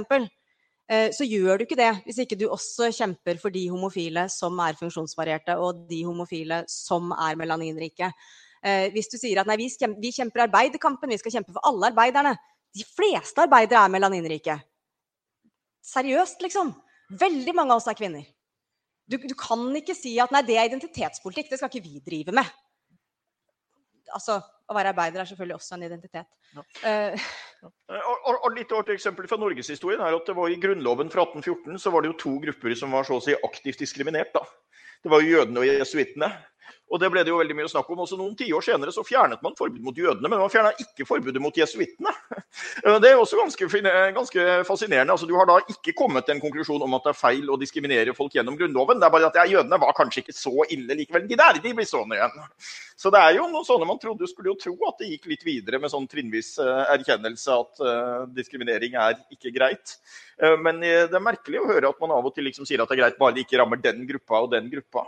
[1.17, 4.77] så gjør du ikke det hvis ikke du også kjemper for de homofile som er
[4.77, 8.13] funksjonsvarierte, og de homofile som er melaninrike.
[8.93, 12.37] Hvis du sier at nei, vi kjemper arbeiderkampen, vi skal kjempe for alle arbeiderne.
[12.77, 14.61] De fleste arbeidere er melaninrike.
[15.87, 16.73] Seriøst, liksom.
[17.21, 18.27] Veldig mange av oss er kvinner.
[19.07, 22.35] Du, du, kan ikke si at nei, det er identitetspolitikk, det skal ikke vi drive
[22.35, 22.49] med.
[24.15, 26.27] Altså, Å være arbeider er selvfølgelig også en identitet.
[26.57, 26.63] Ja.
[26.83, 27.27] Uh,
[28.35, 31.93] og, litt artig eksempel fra norgeshistorien er at det var I Grunnloven fra 1814 så
[31.95, 34.35] var det jo to grupper som var så å si aktivt diskriminert.
[34.35, 34.43] da.
[35.05, 36.33] Det var jo jødene og jesuittene.
[36.87, 38.05] Og det ble det jo veldig mye snakk om.
[38.05, 41.43] Også noen tiår senere så fjernet man forbudet mot jødene, men man fjerna ikke forbudet
[41.43, 42.13] mot jesuittene.
[43.03, 43.67] Det er også ganske,
[44.17, 45.13] ganske, fascinerende.
[45.13, 47.59] Altså, du har da ikke kommet til en konklusjon om at det er feil å
[47.61, 49.01] diskriminere folk gjennom Grunnloven.
[49.03, 51.27] Det er bare at ja, jødene var kanskje ikke så ille likevel.
[51.29, 52.47] De der de blir stående igjen.
[52.97, 54.29] Så det er jo noen sånne man trodde.
[54.31, 58.25] Skulle jo tro at det gikk litt videre med sånn trinnvis uh, erkjennelse at uh,
[58.33, 59.99] diskriminering er ikke greit.
[60.41, 62.89] Uh, men det er merkelig å høre at man av og til liksom sier at
[62.89, 65.05] det er greit bare det ikke rammer den gruppa og den gruppa.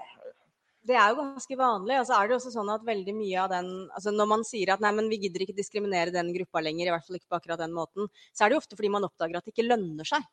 [0.89, 2.01] Det er jo ganske vanlig.
[2.01, 4.73] Og så er det også sånn at veldig mye av den altså Når man sier
[4.73, 7.39] at nei, men vi gidder ikke diskriminere den gruppa lenger, i hvert fall ikke på
[7.39, 10.09] akkurat den måten, så er det jo ofte fordi man oppdager at det ikke lønner
[10.09, 10.27] seg.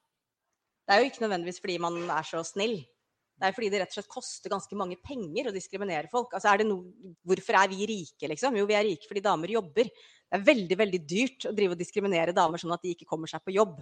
[0.86, 2.78] Det er jo ikke nødvendigvis fordi man er så snill.
[3.36, 6.32] Det er fordi det rett og slett koster ganske mange penger å diskriminere folk.
[6.38, 6.78] Altså er no,
[7.28, 8.56] hvorfor er vi rike, liksom?
[8.56, 9.90] Jo, vi er rike fordi damer jobber.
[9.92, 13.28] Det er veldig veldig dyrt å drive og diskriminere damer sånn at de ikke kommer
[13.28, 13.76] seg på jobb.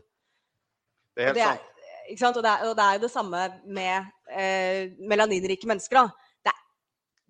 [1.13, 2.39] Det er helt sant.
[2.39, 3.45] Og det, er, og det er jo det samme
[3.77, 6.01] med eh, melaninrike mennesker.
[6.01, 6.22] da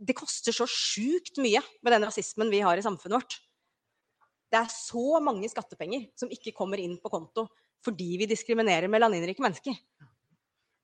[0.04, 3.38] det koster så sjukt mye med den rasismen vi har i samfunnet vårt.
[4.52, 7.48] Det er så mange skattepenger som ikke kommer inn på konto
[7.84, 9.76] fordi vi diskriminerer melaninrike mennesker.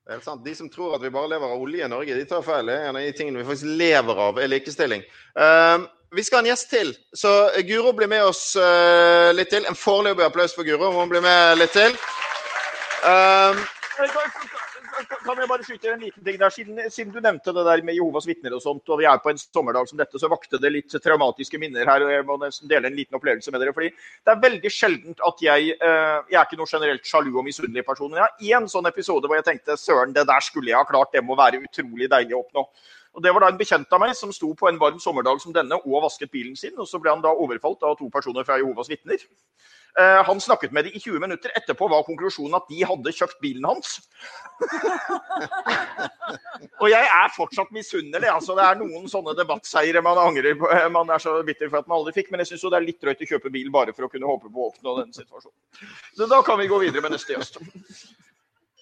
[0.04, 0.42] Det er sant.
[0.44, 2.68] De som tror at vi bare lever av olje i Norge, de tar feil.
[2.74, 5.04] En av de tingene vi faktisk lever av, er likestilling.
[5.38, 7.32] Uh, vi skal ha en gjest til, så
[7.68, 9.64] Guro blir med oss uh, litt til.
[9.70, 10.90] En foreløpig applaus for Guro.
[10.96, 11.94] Hun blir med litt til.
[13.06, 13.56] Uh,
[15.08, 16.52] kan jeg bare skyte en liten ting der?
[16.54, 19.32] Siden, siden, du nevnte det der med Jehovas vitner og sånt, og vi er på
[19.32, 22.04] en sommerdag som dette, så vakte det litt traumatiske minner her.
[22.04, 23.74] og Jeg må nesten dele en liten opplevelse med dere.
[23.76, 27.44] fordi Det er veldig sjeldent at jeg eh, Jeg er ikke noe generelt sjalu og
[27.44, 28.12] misunnelig person.
[28.12, 31.12] Jeg har én sånn episode hvor jeg tenkte søren, det der skulle jeg ha klart.
[31.12, 32.66] Det må være utrolig deilig å oppnå.
[33.14, 35.52] Og Det var da en bekjent av meg som sto på en varm sommerdag som
[35.52, 36.76] denne og vasket bilen sin.
[36.78, 39.18] og Så ble han da overfalt av to personer fra Jehovas vitner.
[39.98, 41.50] Uh, han snakket med dem i 20 minutter.
[41.58, 43.96] Etterpå var konklusjonen at de hadde kjøpt bilen hans.
[46.82, 48.30] og jeg er fortsatt misunnelig.
[48.30, 50.70] Altså, det er noen sånne debattseiere man angrer på.
[50.70, 52.30] Eh, man er så bitter for at man aldri fikk.
[52.30, 54.50] Men jeg syns det er litt drøyt å kjøpe bil bare for å kunne håpe
[54.50, 55.90] på å oppnå denne situasjonen.
[56.16, 57.58] Så da kan vi gå videre med neste gjest.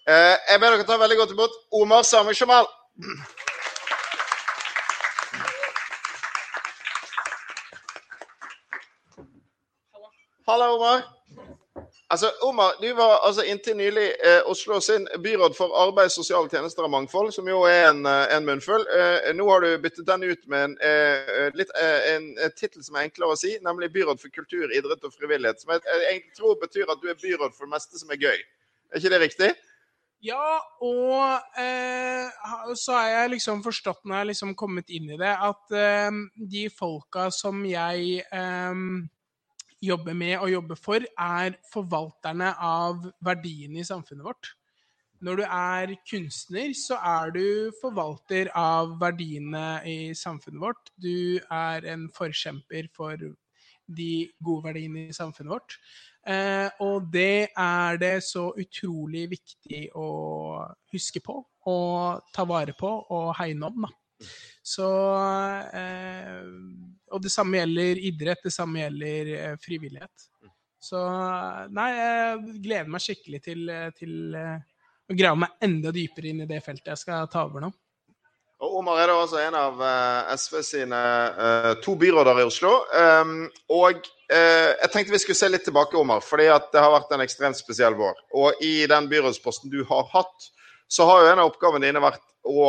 [0.09, 2.69] Uh, jeg ber dere ta veldig godt imot Omar Sami Shamal.
[10.49, 11.03] Halla, Omar.
[12.09, 16.87] Altså, Omar, du var altså inntil nylig eh, Oslo sin byråd for arbeid, sosiale tjenester
[16.87, 18.87] og mangfold, som jo er en, eh, en munnfull.
[18.97, 22.97] Eh, nå har du byttet den ut med en, eh, litt, eh, en, tittel som
[22.97, 25.61] er enklere å si, nemlig byråd for kultur, idrett og frivillighet.
[25.61, 28.41] Som jeg, jeg tror betyr at du er byråd for det meste som er gøy.
[28.89, 29.53] Er ikke det riktig?
[30.25, 35.21] Ja, og eh, så har jeg liksom forstått når jeg har liksom kommet inn i
[35.21, 36.25] det, at eh,
[36.57, 38.83] de folka som jeg eh,
[39.85, 44.55] jobber med og jobber for, er forvalterne av verdiene i samfunnet vårt.
[45.25, 47.47] Når du er kunstner, så er du
[47.81, 50.93] forvalter av verdiene i samfunnet vårt.
[50.95, 53.19] Du er en forkjemper for
[53.89, 54.13] de
[54.45, 55.79] gode verdiene i samfunnet vårt.
[56.29, 60.09] Eh, og det er det så utrolig viktig å
[60.93, 63.87] huske på og ta vare på og hegne om.
[63.87, 64.29] Da.
[64.63, 64.89] Så
[65.75, 66.47] eh,
[67.13, 70.29] Og det samme gjelder idrett, det samme gjelder eh, frivillighet.
[70.79, 71.01] Så
[71.75, 73.65] nei, jeg gleder meg skikkelig til,
[73.99, 74.57] til eh,
[75.11, 77.73] å grave meg enda dypere inn i det feltet jeg skal ta over nå.
[78.59, 79.83] Og Omar er da altså en av
[80.35, 81.01] SV sine
[81.85, 82.73] to byråder i Oslo.
[82.91, 87.15] Um, og jeg tenkte vi skulle se litt tilbake, Omar, fordi at det har vært
[87.15, 88.19] en ekstremt spesiell vår.
[88.35, 90.49] Og i den byrådsposten du har hatt,
[90.91, 92.69] så har jo en av oppgavene dine vært å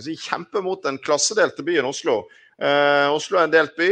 [0.00, 2.22] si, kjempe mot den klassedelte byen Oslo.
[2.60, 3.90] Eh, Oslo er en delt by.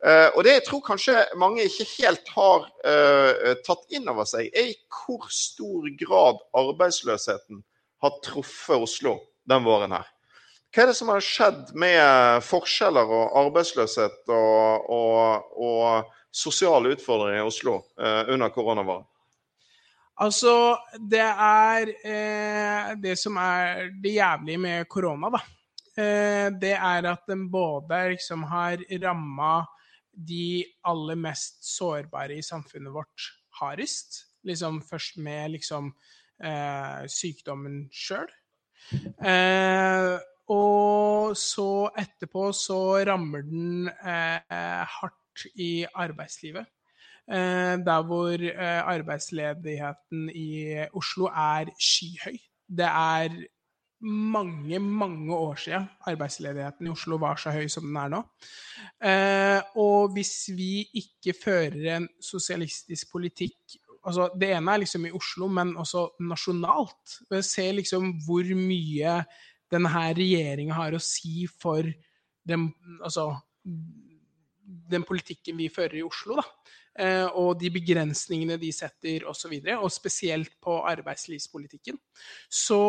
[0.00, 4.48] Eh, og det jeg tror kanskje mange ikke helt har eh, tatt inn over seg,
[4.56, 7.60] er i hvor stor grad arbeidsløsheten
[8.00, 9.18] har truffet Oslo
[9.50, 10.08] den våren her.
[10.70, 17.42] Hva er det som har skjedd med forskjeller og arbeidsløshet og, og, og sosiale utfordringer
[17.42, 19.08] i Oslo under koronavaren?
[20.20, 20.52] Altså,
[21.10, 25.40] det er eh, Det som er det jævlige med korona, da.
[25.98, 29.66] Eh, det er at den både liksom har ramma
[30.12, 33.30] de aller mest sårbare i samfunnet vårt
[33.60, 34.24] hardest.
[34.46, 35.92] Liksom først med liksom
[36.42, 38.28] eh, sykdommen sjøl.
[39.20, 40.16] Eh,
[40.50, 46.66] og så etterpå så rammer den eh, hardt i arbeidslivet.
[47.30, 52.38] Eh, der hvor eh, arbeidsledigheten i Oslo er skyhøy.
[52.66, 53.36] Det er
[54.00, 58.22] mange, mange år siden arbeidsledigheten i Oslo var så høy som den er nå.
[59.04, 65.12] Eh, og hvis vi ikke fører en sosialistisk politikk altså Det ene er liksom i
[65.12, 67.18] Oslo, men også nasjonalt.
[67.44, 69.18] Ser liksom hvor mye
[69.70, 71.84] denne regjeringa har å si for
[72.48, 72.70] den,
[73.04, 73.34] altså,
[74.90, 76.40] den politikken vi fører i Oslo.
[76.40, 76.46] da.
[76.98, 81.98] Eh, og de begrensningene de setter osv., og, så videre, og spesielt på arbeidslivspolitikken,
[82.50, 82.82] så,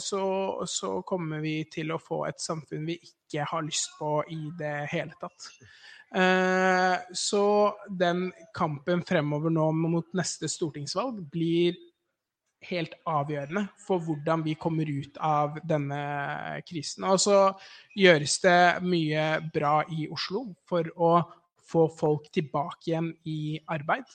[0.00, 0.24] så,
[0.64, 4.76] så, kommer vi til å få et samfunn vi ikke har lyst på i det
[4.94, 5.50] hele tatt.
[6.14, 7.44] Eh, så
[7.90, 11.76] den kampen fremover nå mot neste stortingsvalg blir
[12.64, 17.04] helt avgjørende for hvordan vi kommer ut av denne krisen.
[17.04, 17.38] Og så
[17.92, 21.16] gjøres det mye bra i Oslo for å
[21.68, 24.10] få folk tilbake igjen i arbeid.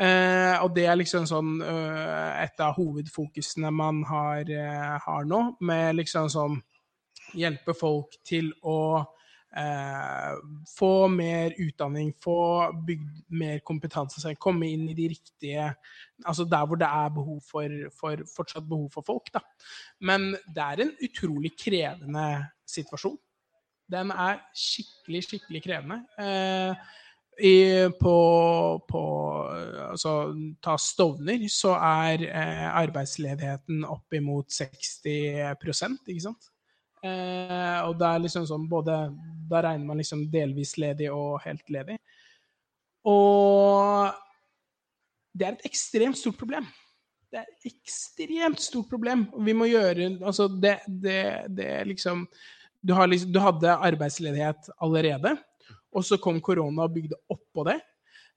[0.00, 5.42] Eh, og det er liksom sånn uh, et av hovedfokusene man har, uh, har nå,
[5.66, 6.60] med liksom sånn
[7.36, 8.78] hjelpe folk til å
[9.56, 10.32] Eh,
[10.78, 15.70] få mer utdanning, få bygd mer kompetanse, komme inn i de riktige
[16.26, 19.40] Altså der hvor det er behov for, for fortsatt behov for folk, da.
[20.00, 22.26] Men det er en utrolig krevende
[22.68, 23.18] situasjon.
[23.92, 26.00] Den er skikkelig, skikkelig krevende.
[26.18, 26.86] Eh,
[27.36, 28.16] i, på,
[28.88, 29.02] på,
[29.90, 30.12] altså,
[30.64, 36.48] ta Stovner, så er eh, arbeidsledigheten oppimot 60 ikke sant?
[37.04, 38.94] Eh, og det er liksom sånn både
[39.46, 41.98] Da regner man liksom delvis ledig og helt ledig.
[43.06, 44.10] Og
[45.36, 46.66] det er et ekstremt stort problem.
[47.30, 49.26] Det er et ekstremt stort problem.
[49.36, 51.20] Og vi må gjøre Altså, det, det,
[51.52, 52.24] det liksom
[52.86, 55.34] du, liksom du, hadde arbeidsledighet allerede,
[55.92, 57.80] og så kom korona og bygde oppå det.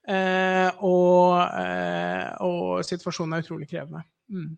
[0.09, 4.01] Eh, og, eh, og, situasjonen er utrolig krevende.
[4.31, 4.57] Mm.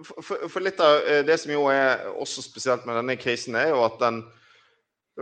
[0.00, 3.70] For, for, litt av eh, det som jo er også spesielt med denne krisen, er
[3.74, 4.22] jo at den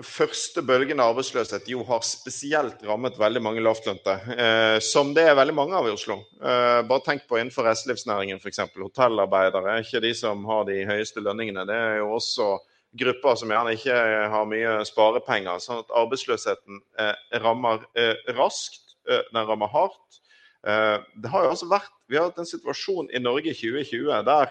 [0.05, 4.15] første bølgen av arbeidsløshet jo har spesielt rammet veldig mange lavtlønte.
[4.35, 6.21] Eh, som det er veldig mange av i Oslo.
[6.39, 8.61] Eh, bare tenk på innenfor reiselivsnæringen f.eks.
[8.77, 11.67] Hotellarbeidere er ikke de som har de høyeste lønningene.
[11.69, 12.51] Det er jo også
[12.99, 13.99] grupper som gjerne ikke
[14.35, 15.61] har mye sparepenger.
[15.65, 17.87] Sånn at arbeidsløsheten eh, rammer
[18.39, 18.85] raskt.
[19.09, 20.19] Den rammer hardt.
[20.61, 24.51] det har jo altså vært, Vi har hatt en situasjon i Norge i 2020 der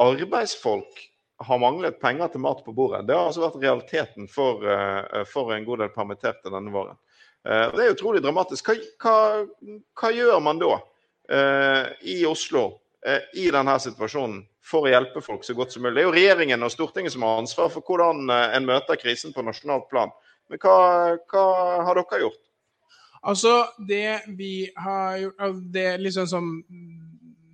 [0.00, 1.02] arbeidsfolk
[1.46, 3.04] har manglet penger til mat på bordet.
[3.06, 6.96] Det har altså vært realiteten for, eh, for en god del permitterte denne våren.
[7.44, 8.70] Eh, det er utrolig dramatisk.
[8.70, 10.78] Hva, hva, hva gjør man da
[11.28, 12.80] eh, i Oslo
[13.36, 15.98] i denne situasjonen for å hjelpe folk så godt som mulig?
[15.98, 19.44] Det er jo regjeringen og Stortinget som har ansvar for hvordan en møter krisen på
[19.44, 20.14] nasjonalt plan.
[20.48, 20.78] Men hva,
[21.28, 21.44] hva
[21.84, 22.40] har dere gjort?
[23.24, 23.52] Altså,
[23.88, 26.48] det vi har gjort Det er liksom som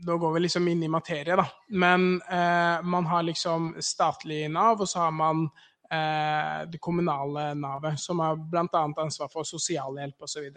[0.06, 1.46] da går vi liksom inn i materie, da.
[1.68, 5.44] Men eh, man har liksom statlig Nav, og så har man
[5.92, 8.84] eh, det kommunale Navet, som har bl.a.
[9.04, 10.48] ansvar for sosialhjelp osv.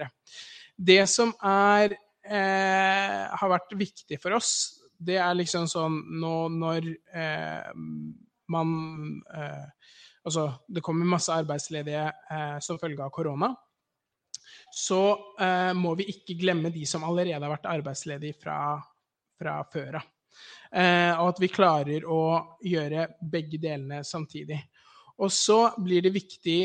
[0.75, 4.53] Det som er, eh, har vært viktig for oss,
[5.03, 7.73] det er liksom sånn nå når eh,
[8.53, 8.77] man
[9.35, 9.65] eh,
[10.23, 13.49] Altså, det kommer masse arbeidsledige eh, som følge av korona
[14.73, 15.01] så
[15.39, 18.57] eh, må vi ikke glemme de som allerede har vært arbeidsledige fra
[19.39, 20.09] fra før av.
[20.73, 22.21] Eh, og at vi klarer å
[22.65, 24.57] gjøre begge delene samtidig.
[25.21, 26.61] Og så blir det viktig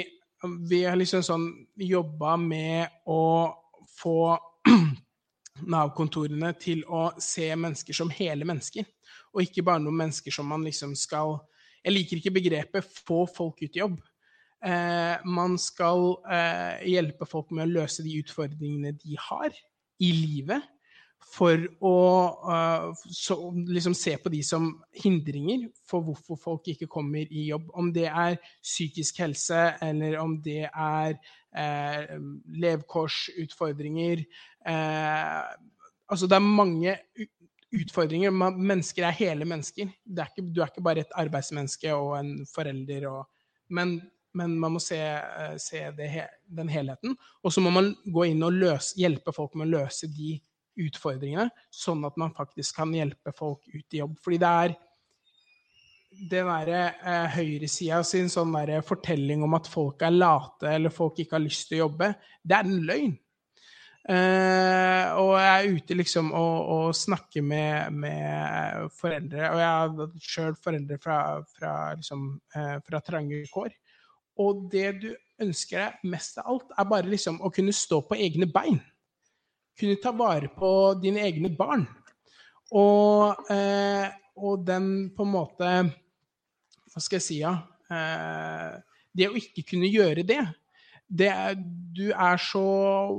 [0.71, 1.45] Vi har liksom sånn
[1.83, 3.51] jobba med å
[3.99, 4.39] få
[5.75, 8.87] Nav-kontorene til å se mennesker som hele mennesker,
[9.35, 11.41] og ikke bare noen mennesker som man liksom skal
[11.83, 13.99] Jeg liker ikke begrepet 'få folk ut i jobb'.
[14.65, 19.55] Eh, man skal eh, hjelpe folk med å løse de utfordringene de har
[20.03, 20.63] i livet
[21.29, 21.97] for å
[22.49, 23.37] uh, så,
[23.69, 27.69] liksom se på de som hindringer for hvorfor folk ikke kommer i jobb.
[27.79, 32.15] Om det er psykisk helse, eller om det er uh,
[32.67, 34.25] levekårsutfordringer
[34.69, 35.57] uh,
[36.09, 36.93] Altså, det er mange
[37.77, 38.33] utfordringer.
[38.33, 39.91] Mennesker er hele mennesker.
[40.17, 43.05] Er ikke, du er ikke bare et arbeidsmenneske og en forelder.
[43.11, 43.27] Og,
[43.77, 43.99] men,
[44.33, 44.97] men, man må se,
[45.61, 46.09] se det,
[46.49, 47.13] den helheten.
[47.45, 50.39] Og så må man gå inn og løse, hjelpe folk med å løse de
[50.79, 54.19] utfordringene, sånn at man faktisk kan hjelpe folk ut i jobb.
[54.23, 54.77] Fordi det er
[56.19, 61.21] den derre eh, høyresida sin sånn der fortelling om at folk er late eller folk
[61.21, 62.13] ikke har lyst til å jobbe,
[62.43, 63.17] det er en løgn.
[64.09, 70.23] Eh, og jeg er ute liksom og, og snakker med, med, foreldre, og jeg har
[70.25, 71.19] sjøl foreldre fra,
[71.59, 73.75] fra, liksom, eh, fra trange kår.
[74.41, 75.11] Og det du
[75.43, 78.81] ønsker deg mest av alt, er bare liksom å kunne stå på egne bein
[79.79, 80.71] kunne ta vare på
[81.03, 81.87] dine egne barn.
[82.77, 85.69] Og, eh, og den på en måte
[86.89, 87.55] Hva skal jeg si, ja?
[87.89, 88.75] Eh,
[89.17, 90.43] det å ikke kunne gjøre det,
[91.09, 91.55] det er,
[91.97, 92.63] du er så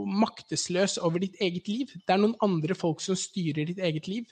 [0.06, 1.94] maktesløs over ditt eget liv.
[2.06, 4.30] Det er noen andre folk som styrer ditt eget liv.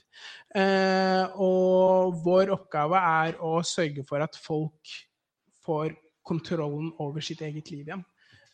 [0.53, 4.93] Eh, og vår oppgave er å sørge for at folk
[5.65, 5.95] får
[6.27, 8.05] kontrollen over sitt eget liv igjen.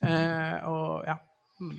[0.03, 1.17] Eh, og ja.
[1.59, 1.75] Mm.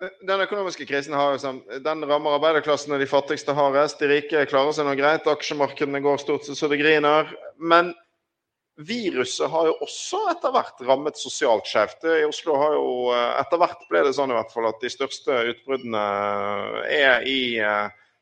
[0.00, 1.36] Den økonomiske krisen har,
[1.80, 4.00] den rammer arbeiderklassen og de fattigste hardest.
[4.02, 5.28] De rike klarer seg nå greit.
[5.30, 7.30] Aksjemarkedene går stort sett så det griner.
[7.62, 7.92] Men
[8.74, 12.02] viruset har jo også etter hvert rammet sosialt skjevt.
[12.10, 15.38] I Oslo har jo etter hvert ble det sånn i hvert fall at de største
[15.52, 16.02] utbruddene
[16.90, 17.38] er i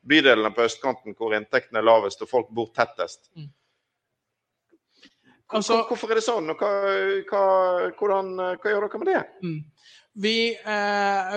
[0.02, 3.30] bydelene på østkanten hvor inntektene er lavest og folk bor tettest.
[3.38, 3.48] Mm.
[5.52, 6.70] Altså- Hvorfor er det sånn, og hva,
[7.28, 7.44] hva,
[7.98, 9.22] hvordan, hva gjør dere med det?
[9.44, 9.58] Mm.
[10.14, 11.34] Vi, eh,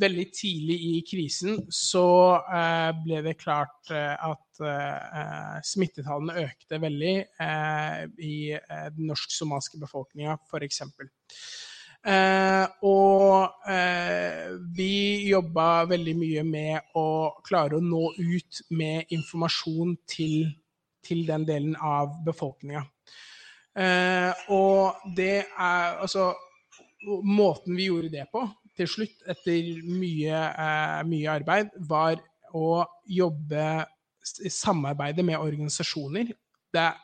[0.00, 7.14] veldig tidlig i krisen så eh, ble det klart eh, at eh, smittetallene økte veldig
[7.24, 10.82] eh, i eh, den norsk-somaliske befolkninga, f.eks.
[12.08, 17.08] Eh, og eh, vi jobba veldig mye med å
[17.48, 20.50] klare å nå ut med informasjon til,
[21.00, 22.84] til den delen av befolkninga.
[23.78, 26.34] Eh, og det er altså
[27.06, 28.42] Måten vi gjorde det på
[28.78, 32.18] til slutt, etter mye, eh, mye arbeid, var
[32.54, 33.64] å jobbe
[34.44, 36.30] i samarbeide med organisasjoner.
[36.74, 36.96] Det er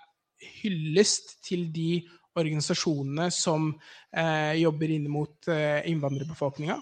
[0.60, 6.78] hyllest til de organisasjonene som eh, jobber inn mot eh, innvandrerbefolkninga.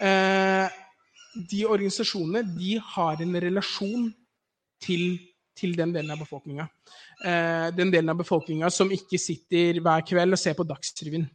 [0.00, 0.78] Eh,
[1.50, 4.08] de organisasjonene de har en relasjon
[4.82, 5.18] til,
[5.56, 6.66] til den delen av befolkninga.
[7.24, 11.28] Eh, den delen av befolkninga som ikke sitter hver kveld og ser på Dagsrevyen.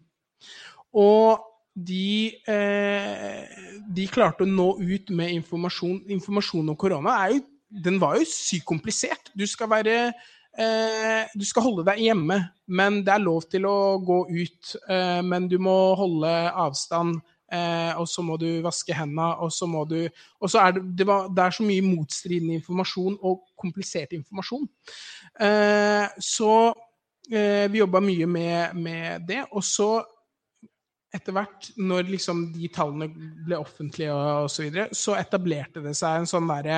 [0.96, 1.44] Og
[1.76, 3.44] de, eh,
[3.92, 6.00] de klarte å nå ut med informasjon.
[6.16, 7.44] Informasjon om korona er jo,
[7.84, 9.32] den var jo sykt komplisert.
[9.36, 9.98] Du skal være
[10.58, 14.76] eh, Du skal holde deg hjemme, men det er lov til å gå ut.
[14.88, 17.20] Eh, men du må holde avstand.
[17.54, 20.08] Eh, og så må du vaske hendene, og så må du
[20.42, 24.66] Og så er det, det, var, det er så mye motstridende informasjon og komplisert informasjon.
[25.44, 26.56] Eh, så
[27.30, 29.44] eh, vi jobba mye med, med det.
[29.52, 30.00] Og så
[31.16, 33.08] etter hvert, når liksom de tallene
[33.46, 36.78] ble offentlige og osv., så, videre, så etablerte det seg en sånn derre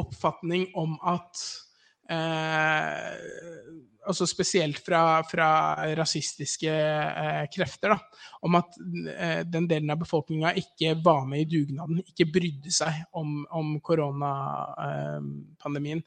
[0.00, 1.34] oppfatning om at
[2.10, 3.10] eh,
[4.10, 5.46] Altså spesielt fra, fra
[5.94, 8.00] rasistiske eh, krefter, da,
[8.48, 8.72] om at
[9.12, 13.76] eh, den delen av befolkninga ikke var med i dugnaden, ikke brydde seg om, om
[13.84, 16.00] koronapandemien.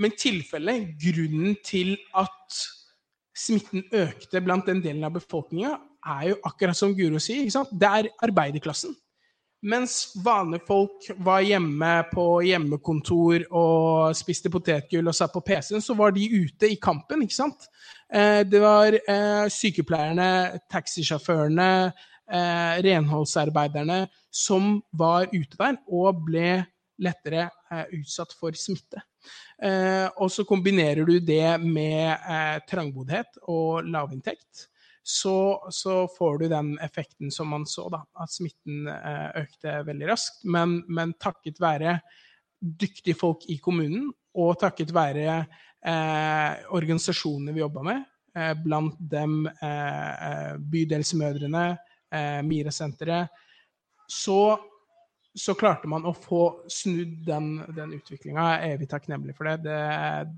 [0.00, 2.48] Men tilfellet, grunnen til at
[3.38, 5.76] smitten økte blant den delen av befolkninga,
[6.16, 7.74] er jo akkurat som Guro sier, ikke sant?
[7.74, 8.96] det er arbeiderklassen.
[9.66, 15.96] Mens vanlige folk var hjemme på hjemmekontor og spiste potetgull og satt på PC-en, så
[15.98, 17.66] var de ute i kampen, ikke sant.
[18.06, 21.68] Eh, det var eh, sykepleierne, taxisjåførene,
[22.30, 26.62] eh, renholdsarbeiderne som var ute der og ble
[27.02, 27.48] lettere
[27.94, 28.98] utsatt for smitte.
[30.18, 34.64] Og så kombinerer du det med trangboddhet og lavinntekt
[35.10, 40.10] så, så, får du den effekten som man så, da, at smitten eh, økte veldig
[40.10, 40.42] raskt.
[40.44, 41.94] Men, men, takket være
[42.60, 48.04] dyktige folk i kommunen, og takket være eh, organisasjonene vi jobba med,
[48.36, 51.64] eh, blant dem eh, Bydelsmødrene,
[52.12, 53.32] eh, Mira-senteret,
[54.12, 54.38] så,
[55.32, 58.44] så, klarte man å få snudd den, den utviklinga.
[58.44, 59.56] Jeg er evig takknemlig for det.
[59.64, 59.82] det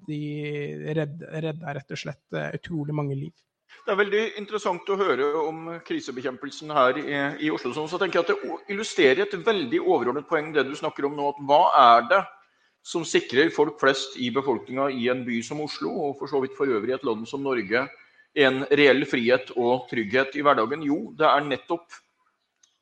[0.07, 3.35] de redda, redda rett og slett eh, utrolig mange liv.
[3.85, 7.15] Det er veldig interessant å høre om krisebekjempelsen her i,
[7.47, 7.73] i Oslo.
[7.89, 11.31] Så tenker jeg at Det illustrerer et veldig overordnet poeng, det du snakker om nå.
[11.33, 12.21] at Hva er det
[12.87, 16.57] som sikrer folk flest i befolkninga i en by som Oslo, og for så vidt
[16.59, 17.87] for øvrig et land som Norge,
[18.39, 20.85] en reell frihet og trygghet i hverdagen?
[20.87, 21.99] Jo, det er nettopp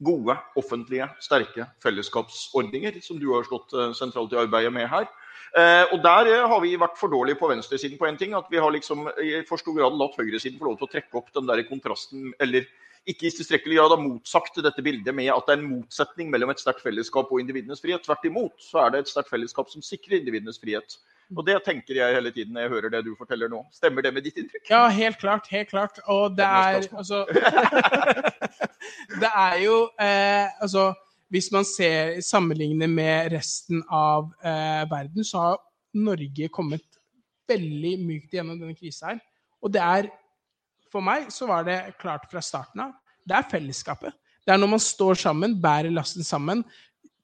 [0.04, 5.08] gode, offentlige, sterke fellesskapsordninger, som du har stått sentralt i arbeidet med her.
[5.56, 8.34] Eh, og Der har vi vært for dårlige på venstresiden på en ting.
[8.34, 11.20] At vi har liksom i for stor grad latt høyresiden få lov til å trekke
[11.20, 12.68] opp den der kontrasten, eller
[13.08, 16.50] ikke i tilstrekkelig grad har motsagt dette bildet med at det er en motsetning mellom
[16.52, 18.04] et sterkt fellesskap og individenes frihet.
[18.04, 20.98] Tvert imot så er det et sterkt fellesskap som sikrer individenes frihet.
[21.36, 23.62] Og det tenker jeg hele tiden når jeg hører det du forteller nå.
[23.72, 24.64] Stemmer det med ditt inntrykk?
[24.70, 25.48] Ja, helt klart.
[25.52, 26.00] Helt klart.
[26.08, 27.24] Og det er altså
[29.22, 30.92] Det er jo eh, Altså
[31.32, 35.58] hvis man ser, sammenligner med resten av eh, verden, så har
[35.98, 36.84] Norge kommet
[37.48, 39.20] veldig mykt gjennom denne krisa her.
[39.62, 40.10] Og det er
[40.88, 42.94] For meg så var det klart fra starten av.
[43.20, 44.14] Det er fellesskapet.
[44.40, 46.62] Det er når man står sammen, bærer lasten sammen,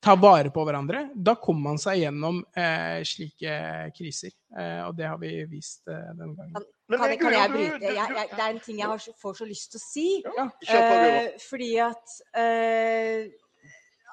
[0.04, 1.06] tar vare på hverandre.
[1.14, 3.54] Da kommer man seg gjennom eh, slike
[3.96, 4.34] kriser.
[4.52, 6.52] Eh, og det har vi vist eh, denne gangen.
[6.58, 6.66] Kan,
[6.98, 7.88] kan, kan jeg bryte?
[7.88, 10.06] Jeg, jeg, det er en ting jeg har, får så lyst til å si.
[10.28, 10.46] Ja,
[10.76, 13.32] eh, fordi at eh,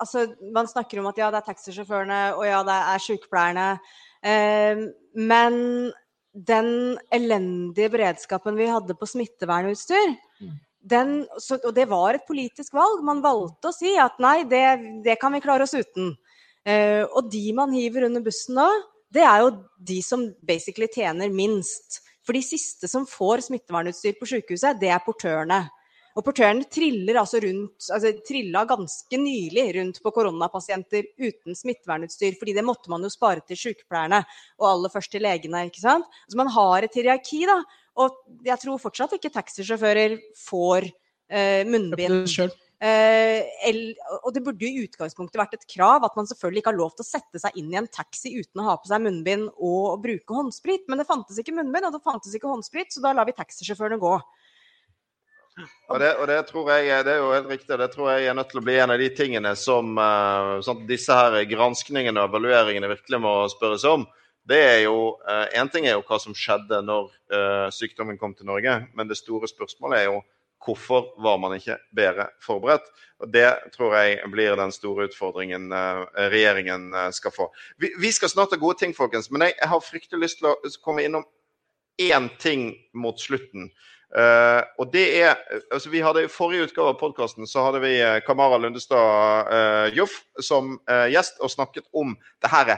[0.02, 3.68] altså, Man snakker om at ja, det er taxisjåførene, og ja, det er sykepleierne.
[4.26, 4.84] Eh,
[5.16, 5.56] men
[6.32, 10.14] den elendige beredskapen vi hadde på smittevernutstyr
[10.82, 13.04] den, så, Og det var et politisk valg.
[13.06, 14.64] Man valgte å si at nei, det,
[15.06, 16.16] det kan vi klare oss uten.
[16.66, 18.68] Eh, og de man hiver under bussen nå,
[19.12, 21.99] det er jo de som basically tjener minst.
[22.26, 25.64] For de siste som får smittevernutstyr på sykehuset, det er portørene.
[26.18, 32.55] Og portørene triller altså rundt, altså trilla ganske nylig rundt på koronapasienter uten smittevernutstyr, fordi
[32.57, 34.24] det måtte man jo spare til sykepleierne,
[34.59, 35.68] og aller først til legene.
[35.70, 36.09] ikke sant?
[36.26, 37.62] Altså Man har et hierarki, da.
[38.01, 40.89] Og jeg tror fortsatt ikke taxisjåfører får
[41.32, 42.28] eh, munnbind.
[42.82, 43.43] Eh,
[44.24, 46.95] og det burde jo i utgangspunktet vært et krav at man selvfølgelig ikke har lov
[46.95, 50.01] til å sette seg inn i en taxi uten å ha på seg munnbind og
[50.01, 50.88] bruke håndsprit.
[50.89, 54.01] Men det fantes ikke munnbind, og det fantes ikke håndsprit, så da lar vi taxisjåførene
[54.01, 54.16] gå.
[55.91, 57.78] Og det, og det, tror jeg det er jo helt riktig.
[57.78, 59.99] Det tror jeg er nødt til å bli en av de tingene som
[60.64, 64.08] sånn disse her granskningene og evalueringene virkelig må spørres om.
[64.47, 65.18] Det er jo,
[65.54, 69.10] Én uh, ting er jo hva som skjedde når uh, sykdommen kom til Norge, men
[69.10, 70.22] det store spørsmålet er jo
[70.66, 72.89] hvorfor var man ikke bedre forberedt?
[73.22, 75.70] Og Det tror jeg blir den store utfordringen
[76.18, 77.47] regjeringen skal få.
[77.78, 80.49] Vi, vi, skal snart ha gode ting, folkens, men jeg, jeg har fryktelig lyst til
[80.49, 81.26] å komme innom
[82.02, 83.70] én ting mot slutten.
[84.12, 85.38] Uh, og det er,
[85.72, 90.18] altså vi hadde I forrige utgave av podkasten hadde vi uh, Kamara Lundestad uh, Joff
[90.43, 90.74] som
[91.07, 92.74] gjest og snakket om det her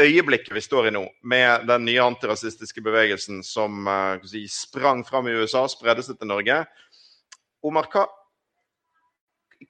[0.00, 3.84] øyeblikket vi står i nå, med den nye antirasistiske bevegelsen som
[4.24, 6.56] si, sprang fram i USA, spredde seg til Norge.
[7.68, 8.06] Omar, hva,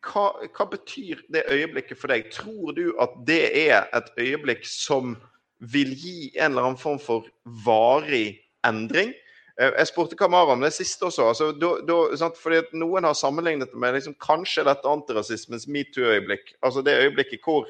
[0.06, 2.30] hva, hva betyr det øyeblikket for deg?
[2.30, 5.16] Tror du at det er et øyeblikk som
[5.58, 7.26] vil gi en eller annen form for
[7.66, 9.10] varig endring?
[9.58, 11.28] Eh, jeg spurte Kamara om det siste også.
[11.32, 11.98] Altså, da, do,
[12.38, 16.54] fordi at Noen har sammenlignet det med liksom, kanskje dette antirasismens metoo-øyeblikk.
[16.62, 17.66] Altså det øyeblikket hvor,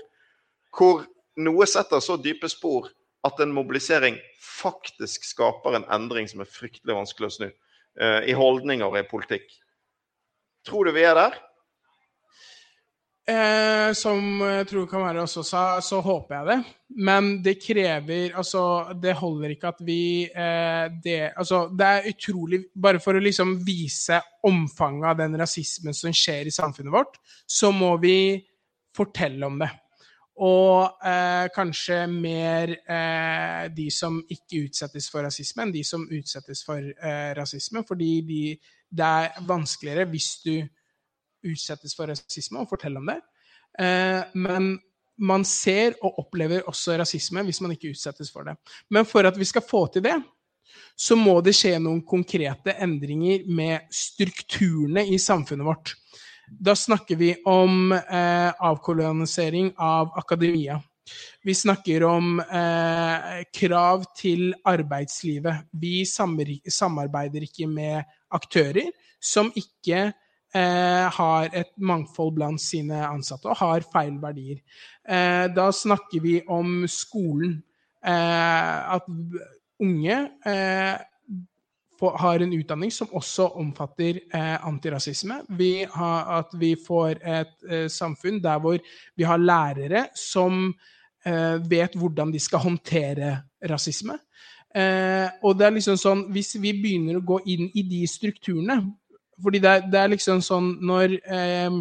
[0.77, 1.07] hvor,
[1.39, 2.91] noe setter så dype spor
[3.27, 7.49] at en mobilisering faktisk skaper en endring som er fryktelig vanskelig å snu.
[7.99, 9.47] Uh, I holdninger og i politikk.
[10.67, 11.39] Tror du vi er der?
[13.29, 16.59] Eh, som jeg tror kan være også sa, så håper jeg det.
[17.05, 18.63] Men det krever Altså,
[18.97, 23.59] det holder ikke at vi eh, det, altså, det er utrolig Bare for å liksom
[23.67, 28.41] vise omfanget av den rasismen som skjer i samfunnet vårt, så må vi
[28.97, 29.69] fortelle om det.
[30.39, 36.63] Og eh, kanskje mer eh, de som ikke utsettes for rasisme, enn de som utsettes
[36.65, 37.83] for eh, rasisme.
[37.87, 38.43] Fordi de,
[38.89, 40.55] det er vanskeligere hvis du
[41.53, 43.21] utsettes for rasisme, og fortelle om det.
[43.81, 44.75] Eh, men
[45.19, 48.55] man ser og opplever også rasisme hvis man ikke utsettes for det.
[48.91, 50.17] Men for at vi skal få til det,
[50.99, 55.95] så må det skje noen konkrete endringer med strukturene i samfunnet vårt.
[56.49, 60.79] Da snakker vi om eh, avkolonisering av akademia.
[61.45, 65.69] Vi snakker om eh, krav til arbeidslivet.
[65.73, 68.03] Vi samarbeider ikke med
[68.35, 68.91] aktører
[69.21, 70.11] som ikke
[70.55, 74.61] eh, har et mangfold blant sine ansatte og har feil verdier.
[75.09, 77.59] Eh, da snakker vi om skolen.
[77.99, 79.09] Eh, at
[79.83, 80.99] unge eh,
[81.99, 85.41] har en utdanning som også omfatter eh, antirasisme.
[85.59, 88.79] Vi har, at vi får et eh, samfunn der hvor
[89.17, 90.73] vi har lærere som
[91.69, 93.33] vet hvordan de skal håndtere
[93.69, 94.15] rasisme.
[95.43, 98.79] og det er liksom sånn, Hvis vi begynner å gå inn i de strukturene,
[99.43, 101.79] fordi det, det, er liksom sånn når eh,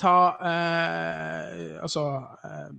[0.00, 0.14] Ta
[0.48, 2.04] eh, Altså
[2.48, 2.70] eh,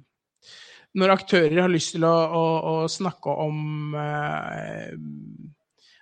[0.98, 4.96] Når aktører har lyst til å, å, å snakke om eh,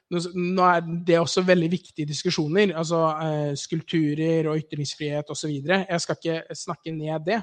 [0.10, 2.74] nå er det også veldig viktige diskusjoner.
[2.74, 5.52] altså eh, Skulpturer og ytringsfrihet osv.
[5.70, 7.42] Jeg skal ikke snakke ned det.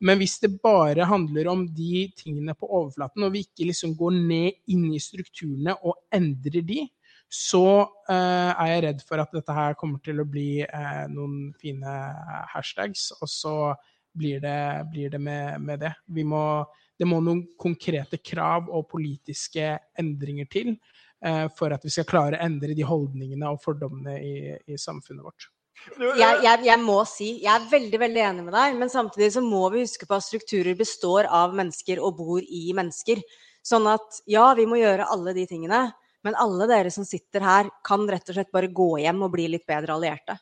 [0.00, 4.14] Men hvis det bare handler om de tingene på overflaten, og vi ikke liksom går
[4.14, 6.84] ned inn i strukturene og endrer de,
[7.30, 7.66] så
[8.10, 11.94] eh, er jeg redd for at dette her kommer til å bli eh, noen fine
[12.52, 13.54] hashtags, og så
[14.14, 14.58] blir det,
[14.92, 15.94] blir det med, med, det.
[16.24, 16.44] Må,
[16.98, 20.76] det må noen konkrete krav og politiske endringer til
[21.24, 24.36] eh, for at vi skal klare å endre de holdningene og fordommene i,
[24.70, 25.50] i samfunnet vårt.
[25.98, 29.42] Jeg, jeg, jeg, må si, jeg er veldig veldig enig med deg, men samtidig så
[29.44, 33.20] må vi huske på at strukturer består av mennesker og bor i mennesker.
[33.64, 35.88] Sånn at ja, vi må gjøre alle de tingene,
[36.24, 39.50] men alle dere som sitter her, kan rett og slett bare gå hjem og bli
[39.52, 40.38] litt bedre allierte.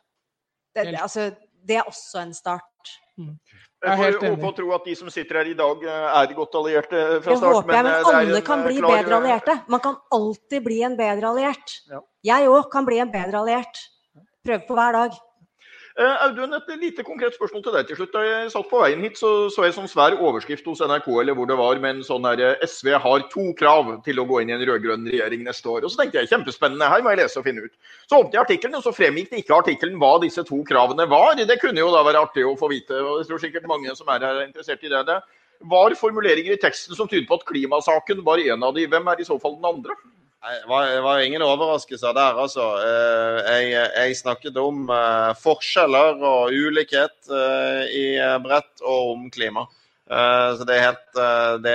[0.73, 1.29] Det, det, altså,
[1.67, 2.95] det er også en start.
[3.21, 3.35] Mm.
[3.83, 6.55] Jeg får håpe og tro at de som sitter her i dag, eh, er godt
[6.61, 7.57] allierte fra start.
[7.59, 8.95] Håper jeg, men, men alle en, kan bli klar...
[8.95, 9.57] bedre allierte.
[9.75, 11.75] Man kan alltid bli en bedre alliert.
[11.91, 12.01] Ja.
[12.31, 13.83] Jeg òg kan bli en bedre alliert.
[14.47, 15.19] Prøve på hver dag.
[15.93, 18.15] Uh, Audun, et lite konkret spørsmål til deg til slutt.
[18.15, 21.37] Da jeg satt på veien hit, så, så jeg sånn svær overskrift hos NRK eller
[21.37, 24.41] hvor det var, med en sånn her eh, SV har to krav til å gå
[24.41, 25.85] inn i en rød-grønn regjering neste år.
[25.85, 27.75] Og så tenkte jeg kjempespennende, her må jeg lese og finne ut.
[28.07, 31.37] Så åpnet jeg artikkelen, og så fremgikk det ikke artikkelen hva disse to kravene var.
[31.37, 34.09] Det kunne jo da være artig å få vite, og jeg tror sikkert mange som
[34.09, 35.05] er her er interessert i det.
[35.11, 35.21] Det
[35.77, 38.89] var formuleringer i teksten som tyder på at klimasaken var en av de.
[38.89, 40.01] Hvem er i så fall den andre?
[40.43, 42.65] Det var, jo ingen overraskelser der, altså.
[42.83, 48.07] Eh, jeg, jeg snakket om eh, forskjeller og ulikhet eh, i
[48.43, 49.69] brett og om klima.
[50.13, 51.19] Så det er helt
[51.65, 51.73] det,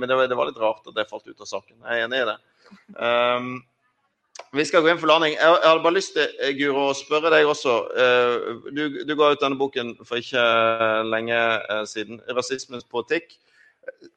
[0.00, 1.76] Men det var, det var, litt rart at det falt ut av saken.
[1.84, 2.34] Jeg er enig i det.
[2.96, 3.52] Um,
[4.56, 5.36] vi skal gå inn for landing.
[5.36, 7.76] Jeg, hadde bare lyst til, Guro, å spørre deg også.
[8.74, 10.42] Du, du ga ut denne boken for ikke
[11.12, 11.38] lenge
[11.92, 13.36] siden, 'Rasismens politikk',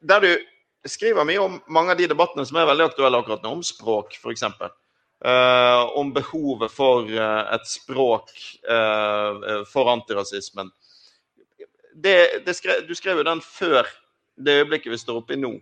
[0.01, 0.31] der du
[0.85, 4.17] skriver mye om mange av de debattene som er veldig aktuelle akkurat nå, om språk
[4.19, 4.43] f.eks.
[4.45, 4.67] Uh,
[5.31, 8.33] eh, om behovet for uh, et språk
[8.69, 10.71] uh, for antirasismen.
[11.95, 13.87] Det, det skrev, du skrev jo den før
[14.35, 15.53] det øyeblikket vi står oppe i nå.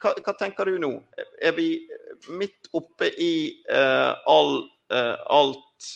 [0.00, 0.92] Hva, hva tenker du nå?
[1.42, 1.68] Er vi
[2.28, 5.88] midt oppe i all, alt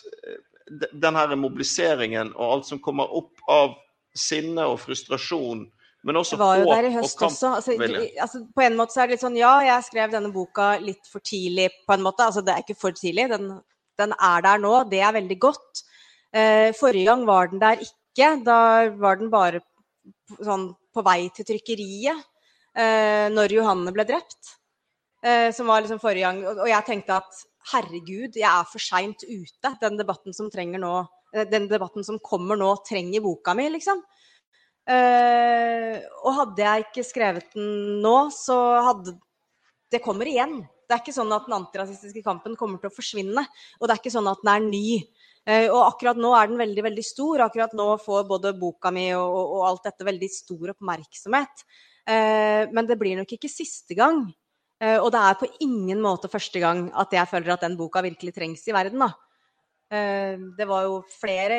[1.01, 3.77] Den mobiliseringen og alt som kommer opp av
[4.17, 5.67] sinne og frustrasjon
[6.09, 7.53] men også det var jo der i høst også.
[7.59, 7.75] Altså,
[8.25, 11.11] altså, på en måte så er det litt sånn Ja, jeg skrev denne boka litt
[11.13, 12.25] for tidlig, på en måte.
[12.25, 13.29] Altså, det er ikke for tidlig.
[13.35, 13.51] Den,
[14.01, 14.73] den er der nå.
[14.89, 15.83] Det er veldig godt.
[16.33, 18.31] Eh, forrige gang var den der ikke.
[18.47, 18.59] Da
[18.97, 19.61] var den bare
[20.41, 22.25] sånn på vei til trykkeriet
[22.75, 24.57] eh, når Johanne ble drept.
[25.23, 26.41] Eh, som var liksom forrige gang.
[26.47, 29.75] Og, og jeg tenkte at herregud, jeg er for seint ute.
[29.83, 30.95] Den debatten som trenger nå
[31.35, 34.03] eh, den debatten som kommer nå, trenger boka mi, liksom.
[34.89, 39.19] Uh, og hadde jeg ikke skrevet den nå, så hadde
[39.93, 40.63] Det kommer igjen.
[40.89, 43.45] Det er ikke sånn at den antirasistiske kampen kommer til å forsvinne.
[43.81, 44.89] Og det er ikke sånn at den er ny.
[45.49, 47.45] Uh, og akkurat nå er den veldig, veldig stor.
[47.45, 51.65] Akkurat nå får både boka mi og, og, og alt dette veldig stor oppmerksomhet.
[52.09, 54.29] Uh, men det blir nok ikke siste gang.
[54.79, 58.31] og det er på ingen måte første gang at jeg føler at den boka virkelig
[58.37, 59.03] trengs i verden.
[59.03, 59.09] Da.
[60.55, 61.57] det var jo flere,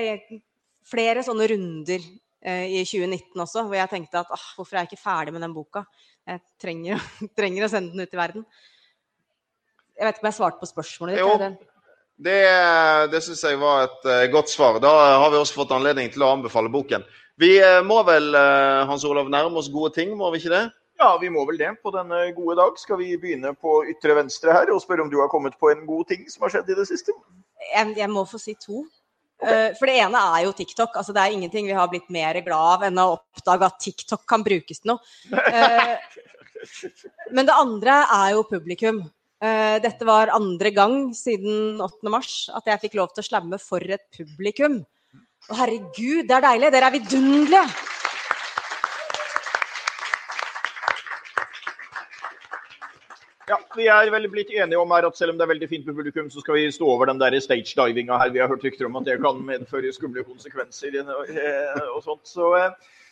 [0.88, 2.05] flere sånne runder
[2.40, 5.52] i 2019 også, hvor jeg tenkte at ah, hvorfor er jeg ikke ferdig med den
[5.52, 5.82] boka?
[6.24, 7.02] Jeg trenger,
[7.38, 8.46] trenger, å sende den ut i verden.
[10.00, 11.26] Jeg vet ikke om jeg svarte på spørsmålet ditt?
[11.26, 11.80] Jo,
[12.30, 12.38] det,
[13.12, 14.80] det syns jeg var et uh, godt svar.
[14.84, 17.04] Da har vi også fått anledning til å anbefale boken.
[17.40, 18.32] Vi uh, må vel,
[18.88, 20.66] Hans Olav, nærme oss gode ting, må vi ikke det?
[21.00, 21.70] Ja, vi må vel det.
[21.84, 25.16] På denne gode dag skal vi begynne på ytre venstre her og spørre om du
[25.22, 27.16] har kommet på en god ting som har skjedd i det siste?
[27.72, 28.84] Jeg, jeg må få si to.
[29.40, 30.96] Eh, for det ene er jo TikTok.
[31.00, 34.26] altså Det er ingenting vi har blitt mer glad av enn å oppdage at TikTok
[34.28, 35.00] kan brukes til noe.
[35.32, 35.96] Eh,
[37.32, 39.04] men det andre er jo publikum.
[39.40, 42.12] Eh, dette var andre gang siden 8.
[42.12, 44.82] mars at jeg fikk lov til å slamme for et publikum.
[45.50, 46.74] Å herregud, det er deilig!
[46.76, 47.89] Dere er vidunderlige!
[53.50, 55.88] Ja, Vi er vel blitt enige om her at selv om det er veldig fint
[55.88, 58.30] med publikum, så skal vi stå over den der stagedivinga her.
[58.36, 62.30] Vi har hørt rykter om at det kan medføre skumle konsekvenser eh, og sånt.
[62.30, 62.70] Så eh,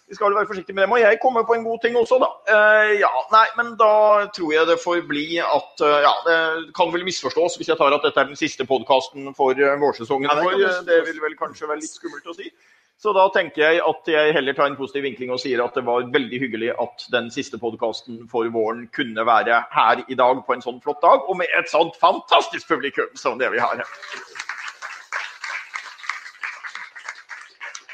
[0.08, 0.92] vi skal vel være forsiktige med det.
[0.94, 2.30] Må jeg komme på en god ting også, da?
[2.54, 3.92] Eh, ja, nei, men da
[4.38, 6.40] tror jeg det får bli at Ja, det
[6.78, 10.30] kan vel misforstås hvis jeg tar at dette er den siste podkasten for vårsesongen.
[10.30, 12.54] Det, det vil vel kanskje være litt skummelt å si.
[12.98, 15.84] Så da tenker jeg at jeg heller tar en positiv vinkling og sier at det
[15.86, 20.56] var veldig hyggelig at den siste podkasten for våren kunne være her i dag på
[20.56, 23.94] en sånn flott dag, og med et sånt fantastisk publikum som det vi har her.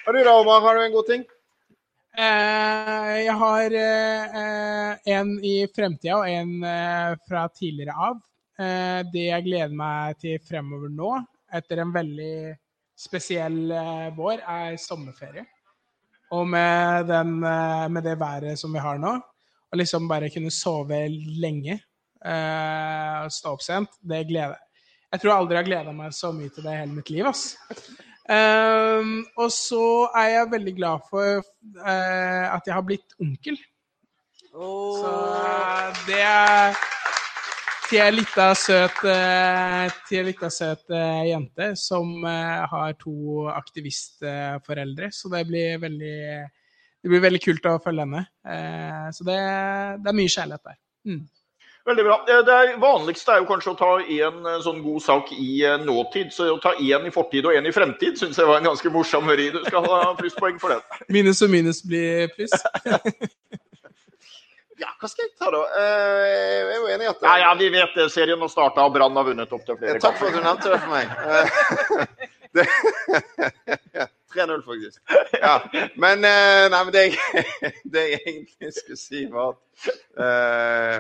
[0.06, 1.28] Har du da, Har du en god ting?
[2.14, 8.20] Eh, jeg har eh, en i fremtida og en eh, fra tidligere av.
[9.12, 11.16] det jeg gleder meg til fremover nå,
[11.58, 12.36] etter en veldig
[12.98, 15.46] spesiell eh, vår er sommerferie.
[16.34, 19.14] Og med, den, eh, med, det været som vi har nå,
[19.74, 21.06] å liksom bare kunne sove
[21.42, 24.70] lenge eh, og stå opp sent, det gleder jeg
[25.14, 27.28] Jeg tror jeg aldri har gleda meg så mye til det i hele mitt liv.
[27.30, 27.58] ass.
[28.24, 33.60] Um, og så er jeg veldig glad for uh, at jeg har blitt onkel.
[34.56, 34.98] Oh.
[34.98, 35.12] Så
[36.08, 36.74] det er
[37.94, 39.04] til ei lita søt,
[40.26, 45.12] lita søt eh, jente som eh, har to aktivistforeldre.
[45.14, 46.18] Så det blir veldig,
[47.04, 48.24] det blir veldig kult å følge henne.
[48.50, 49.38] Eh, så det,
[50.02, 50.80] det er mye kjærlighet der.
[51.06, 51.22] Mm.
[51.84, 52.18] Veldig bra.
[52.48, 55.52] Det vanligste er jo kanskje å ta én sånn god sak i
[55.84, 56.32] nåtid.
[56.34, 58.94] Så å ta én i fortid og én i fremtid syns jeg var en ganske
[58.96, 59.52] morsom vri.
[59.54, 61.04] Du skal ha plusspoeng for det.
[61.14, 62.56] Minus og minus blir pluss.
[64.82, 65.62] Ja, hva skal jeg ta, da?
[65.70, 68.08] Uh, jeg er jo enig i at Ja, ja, vi vet det.
[68.14, 70.72] Serien har starta, og Brann har vunnet opp til flere Takk for at du nevnte
[70.74, 71.06] det for meg.
[71.14, 72.06] Uh,
[74.34, 74.98] 3-0, faktisk.
[75.38, 75.56] Ja.
[76.02, 79.60] Men, nei, men det, jeg, det, jeg, egentlig skulle si, var at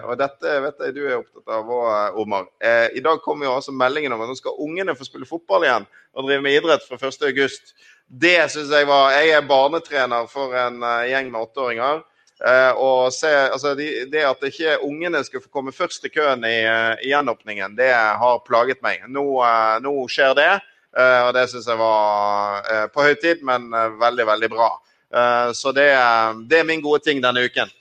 [0.09, 2.49] Og dette vet jeg du er opptatt av òg, Omar.
[2.93, 5.85] I dag kommer jo også meldingen om at nå skal ungene få spille fotball igjen
[6.13, 7.73] og drive med idrett fra 1.8.
[8.05, 12.01] Det syns jeg var Jeg er barnetrener for en gjeng med åtteåringer.
[12.43, 16.43] Eh, og se, altså de, Det at ikke ungene skulle få komme først i køen
[16.43, 19.05] i, eh, i gjenåpningen, det har plaget meg.
[19.07, 20.53] Nå, eh, nå skjer det,
[20.93, 23.63] og det syns jeg var på høy tid, men
[23.97, 24.67] veldig, veldig bra.
[25.57, 25.87] Så det,
[26.45, 27.71] det er min gode ting denne uken.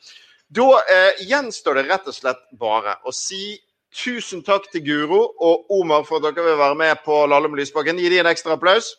[0.53, 3.59] Da eh, gjenstår det rett og slett bare å si
[3.93, 8.01] tusen takk til Guro og Omar for at dere vil være med på Lallum Lysbakken.
[8.01, 8.95] Gi dem en ekstra applaus.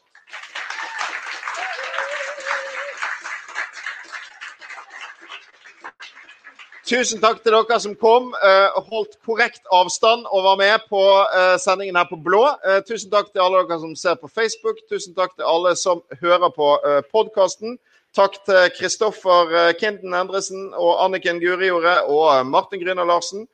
[6.93, 11.55] Tusen takk til dere som kom, eh, holdt korrekt avstand og var med på eh,
[11.57, 12.43] sendingen her på Blå.
[12.61, 14.77] Eh, tusen takk til alle dere som ser på Facebook.
[14.91, 16.67] Tusen takk til alle som hører på
[17.09, 17.79] podkasten.
[18.13, 23.47] Takk til Kristoffer Kinden Endresen og Anniken Guriordet og Martin Gryner Larsen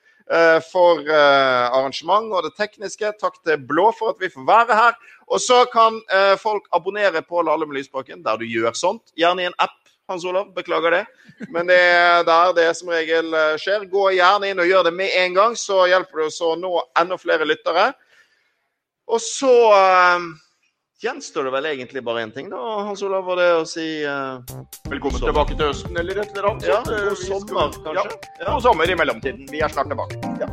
[0.67, 3.13] for arrangement og det tekniske.
[3.23, 4.99] Takk til Blå for at vi får være her.
[5.31, 6.01] Og så kan
[6.43, 9.15] folk abonnere på Lalle med Lysbakken der du gjør sånt.
[9.15, 9.79] Gjerne i en app.
[10.09, 10.53] Hans Olav.
[10.55, 11.05] Beklager det.
[11.53, 13.85] Men det er der det som regel eh, skjer.
[13.89, 16.73] Gå gjerne inn og gjør det med en gang, så hjelper det oss å nå
[16.99, 17.91] enda flere lyttere.
[19.09, 20.21] Og så uh,
[21.01, 24.37] gjenstår det vel egentlig bare én ting, da, Hans Olav, og det å si uh,
[24.91, 26.69] Velkommen tilbake til Østen, eller et eller annet.
[26.69, 28.19] Ja, god sommer, kanskje.
[28.37, 29.49] Ja, god sommer i mellomtiden.
[29.49, 30.13] Vi er snart tilbake.
[30.37, 30.47] Ja.